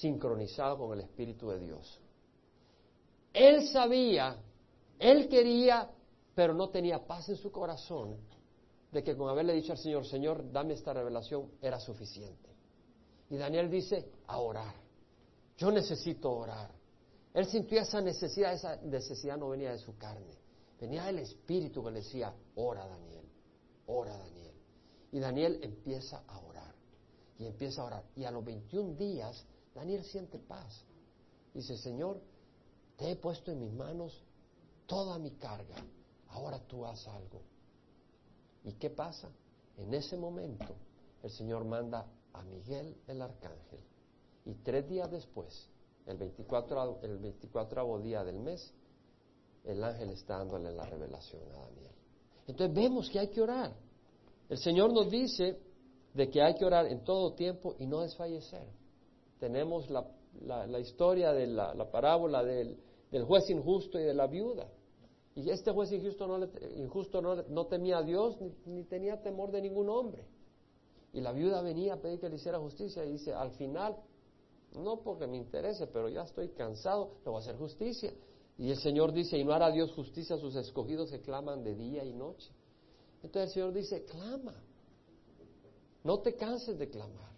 [0.00, 2.00] sincronizado con el Espíritu de Dios.
[3.32, 4.36] Él sabía,
[4.98, 5.90] él quería,
[6.34, 8.16] pero no tenía paz en su corazón
[8.90, 12.48] de que con haberle dicho al Señor, Señor, dame esta revelación, era suficiente.
[13.30, 14.74] Y Daniel dice, a orar.
[15.56, 16.70] Yo necesito orar.
[17.32, 20.38] Él sintió esa necesidad, esa necesidad no venía de su carne,
[20.80, 23.26] venía del Espíritu que le decía, ora Daniel,
[23.86, 24.54] ora Daniel.
[25.10, 26.74] Y Daniel empieza a orar,
[27.38, 28.04] y empieza a orar.
[28.14, 30.84] Y a los 21 días, Daniel siente paz.
[31.52, 32.20] Dice, Señor,
[32.96, 34.22] te he puesto en mis manos
[34.86, 35.76] toda mi carga,
[36.28, 37.42] ahora tú haz algo.
[38.64, 39.28] ¿Y qué pasa?
[39.76, 40.74] En ese momento
[41.22, 43.80] el Señor manda a Miguel el arcángel
[44.44, 45.68] y tres días después,
[46.06, 48.72] el 24, el 24 día del mes,
[49.64, 51.92] el ángel está dándole la revelación a Daniel.
[52.46, 53.74] Entonces vemos que hay que orar.
[54.48, 55.58] El Señor nos dice
[56.12, 58.68] de que hay que orar en todo tiempo y no desfallecer.
[59.38, 60.06] Tenemos la,
[60.42, 62.76] la, historia de la, la parábola del,
[63.10, 64.68] del, juez injusto y de la viuda.
[65.34, 69.88] Y este juez injusto no, injusto no, temía a Dios ni, tenía temor de ningún
[69.88, 70.24] hombre.
[71.12, 73.96] Y la viuda venía a pedir que le hiciera justicia y dice, al final,
[74.74, 78.12] no porque me interese, pero ya estoy cansado, le voy a hacer justicia.
[78.58, 81.74] Y el Señor dice, y no hará Dios justicia a sus escogidos que claman de
[81.74, 82.50] día y noche.
[83.22, 84.54] Entonces el Señor dice, clama,
[86.04, 87.33] no te canses de clamar.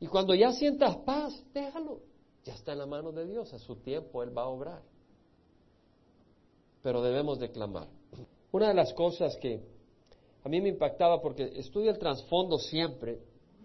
[0.00, 2.00] Y cuando ya sientas paz, déjalo,
[2.44, 4.82] ya está en la mano de Dios, a su tiempo Él va a obrar
[6.84, 7.88] pero debemos declamar.
[8.52, 9.58] Una de las cosas que
[10.44, 13.18] a mí me impactaba, porque estudio el trasfondo siempre,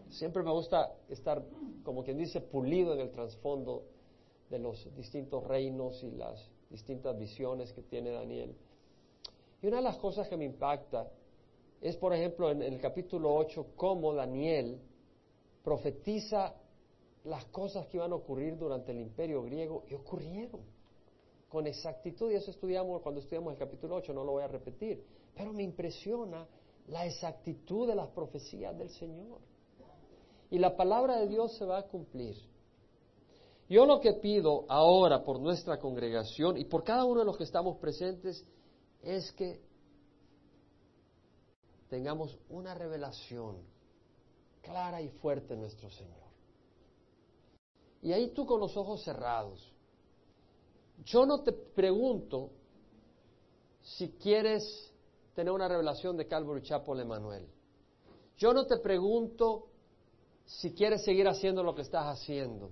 [0.08, 1.44] siempre me gusta estar,
[1.84, 3.84] como quien dice, pulido en el trasfondo
[4.50, 8.56] de los distintos reinos y las distintas visiones que tiene Daniel.
[9.62, 11.12] Y una de las cosas que me impacta
[11.82, 14.80] es, por ejemplo, en, el capítulo 8, cómo Daniel
[15.70, 16.56] profetiza
[17.26, 20.62] las cosas que iban a ocurrir durante el imperio griego y ocurrieron
[21.48, 25.06] con exactitud, y eso estudiamos cuando estudiamos el capítulo 8, no lo voy a repetir,
[25.36, 26.48] pero me impresiona
[26.88, 29.38] la exactitud de las profecías del Señor.
[30.50, 32.36] Y la palabra de Dios se va a cumplir.
[33.70, 37.44] Yo lo que pido ahora por nuestra congregación y por cada uno de los que
[37.44, 38.44] estamos presentes
[39.04, 39.62] es que
[41.90, 43.79] tengamos una revelación
[44.70, 46.30] clara y fuerte nuestro Señor.
[48.04, 49.74] Y ahí tú con los ojos cerrados,
[51.04, 52.52] yo no te pregunto
[53.82, 54.94] si quieres
[55.34, 57.48] tener una revelación de Calvary Chapel Emanuel.
[58.38, 59.70] Yo no te pregunto
[60.46, 62.70] si quieres seguir haciendo lo que estás haciendo.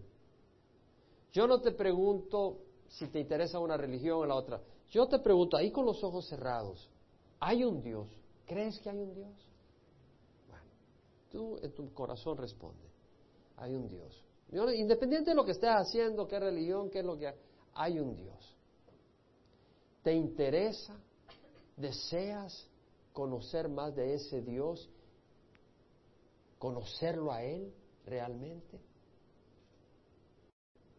[1.34, 4.62] Yo no te pregunto si te interesa una religión o la otra.
[4.92, 6.90] Yo te pregunto, ahí con los ojos cerrados,
[7.40, 8.08] ¿hay un Dios?
[8.46, 9.48] ¿Crees que hay un Dios?
[11.38, 12.90] Tú en tu corazón responde,
[13.58, 14.26] hay un Dios.
[14.76, 17.32] independiente de lo que estés haciendo, qué religión, qué es lo que
[17.76, 18.56] hay un Dios.
[20.02, 21.00] ¿Te interesa?
[21.76, 22.68] ¿Deseas
[23.14, 24.90] conocer más de ese Dios?
[26.58, 27.72] ¿Conocerlo a Él
[28.04, 28.82] realmente?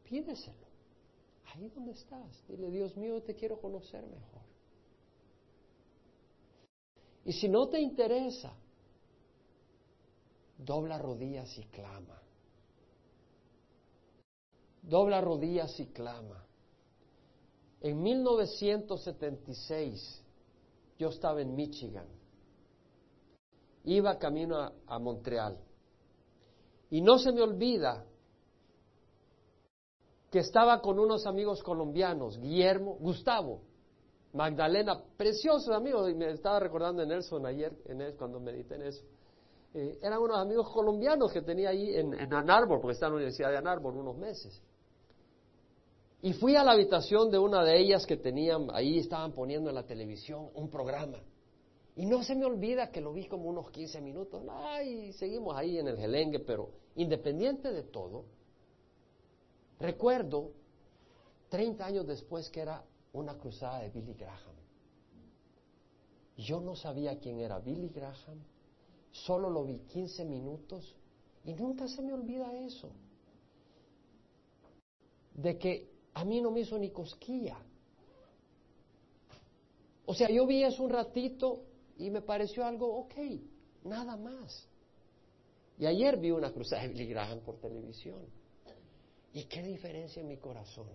[0.09, 0.69] Pídeselo.
[1.47, 2.47] Ahí donde estás.
[2.47, 4.43] Dile, Dios mío, te quiero conocer mejor.
[7.25, 8.53] Y si no te interesa,
[10.59, 12.21] dobla rodillas y clama.
[14.83, 16.45] Dobla rodillas y clama.
[17.81, 20.25] En 1976
[20.99, 22.09] yo estaba en Michigan.
[23.85, 25.57] Iba camino a, Montreal.
[26.91, 28.05] Y no se me olvida
[30.31, 33.63] que estaba con unos amigos colombianos, Guillermo, Gustavo,
[34.33, 39.07] Magdalena, preciosos amigos, y me estaba recordando en Nelson ayer, en cuando medité en eso.
[39.75, 43.17] Eh, eran unos amigos colombianos que tenía ahí en, Ann Arbor, porque está en la
[43.17, 44.63] Universidad de Ann Arbor unos meses.
[46.23, 49.77] Y fui a la habitación de una de ellas que tenían, ahí estaban poniendo en
[49.77, 51.19] la televisión un programa.
[51.95, 54.43] Y no se me olvida que lo vi como unos 15 minutos.
[54.51, 58.25] Ay, seguimos ahí en el gelengue, pero independiente de todo,
[59.79, 60.53] recuerdo
[61.51, 64.57] 30 años después que era una cruzada de Billy Graham.
[66.37, 68.45] Yo no sabía quién era Billy Graham,
[69.13, 70.95] solo lo vi 15 minutos
[71.45, 72.91] y nunca se me olvida eso.
[75.35, 77.59] De que a mí no me hizo ni cosquilla.
[80.07, 81.65] O sea, yo vi eso un ratito
[81.97, 83.15] y me pareció algo ok,
[83.85, 84.67] nada más.
[85.79, 88.21] Y ayer vi una cruzada de Billy Graham por televisión.
[89.33, 90.89] ¿Y qué diferencia en mi corazón?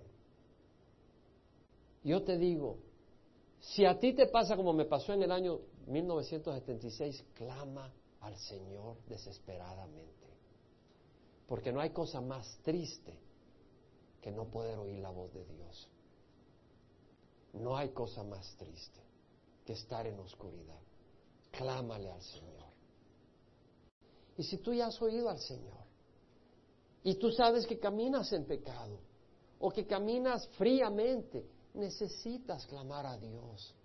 [2.03, 2.80] Yo te digo,
[3.59, 7.93] si a ti te pasa como me pasó en el año 1976, clama
[8.24, 10.28] al Señor desesperadamente.
[11.48, 13.18] Porque no hay cosa más triste
[14.22, 15.90] que no poder oír la voz de Dios.
[17.54, 19.02] No hay cosa más triste
[19.66, 20.80] que estar en oscuridad.
[21.52, 22.72] Clámale al Señor.
[24.38, 25.84] Y si tú ya has oído al Señor
[27.04, 29.00] y tú sabes que caminas en pecado
[29.60, 33.76] o que caminas fríamente, necesitas clamar a Dios.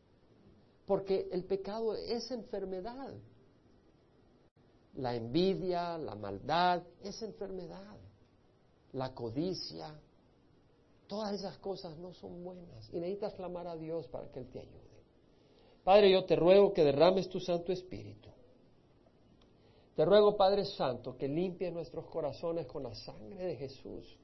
[0.87, 3.15] Porque el pecado es enfermedad.
[4.99, 7.97] La envidia, la maldad, es enfermedad.
[8.93, 9.95] La codicia,
[11.07, 12.93] todas esas cosas no son buenas.
[12.93, 14.89] Y necesitas clamar a Dios para que Él te ayude.
[15.85, 18.29] Padre, yo te ruego que derrames tu Santo Espíritu.
[19.95, 24.19] Te ruego, Padre Santo, que limpie nuestros corazones con la sangre de Jesús.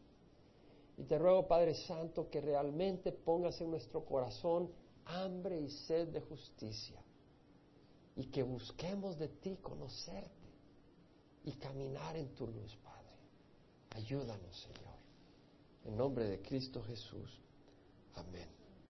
[0.96, 4.72] Y te ruego, Padre Santo, que realmente pongas en nuestro corazón
[5.04, 7.00] hambre y sed de justicia.
[8.16, 10.43] Y que busquemos de ti conocerte
[11.44, 13.16] y caminar en tu luz, Padre.
[13.90, 14.94] Ayúdanos, Señor.
[15.84, 17.40] En nombre de Cristo Jesús.
[18.14, 18.48] Amén.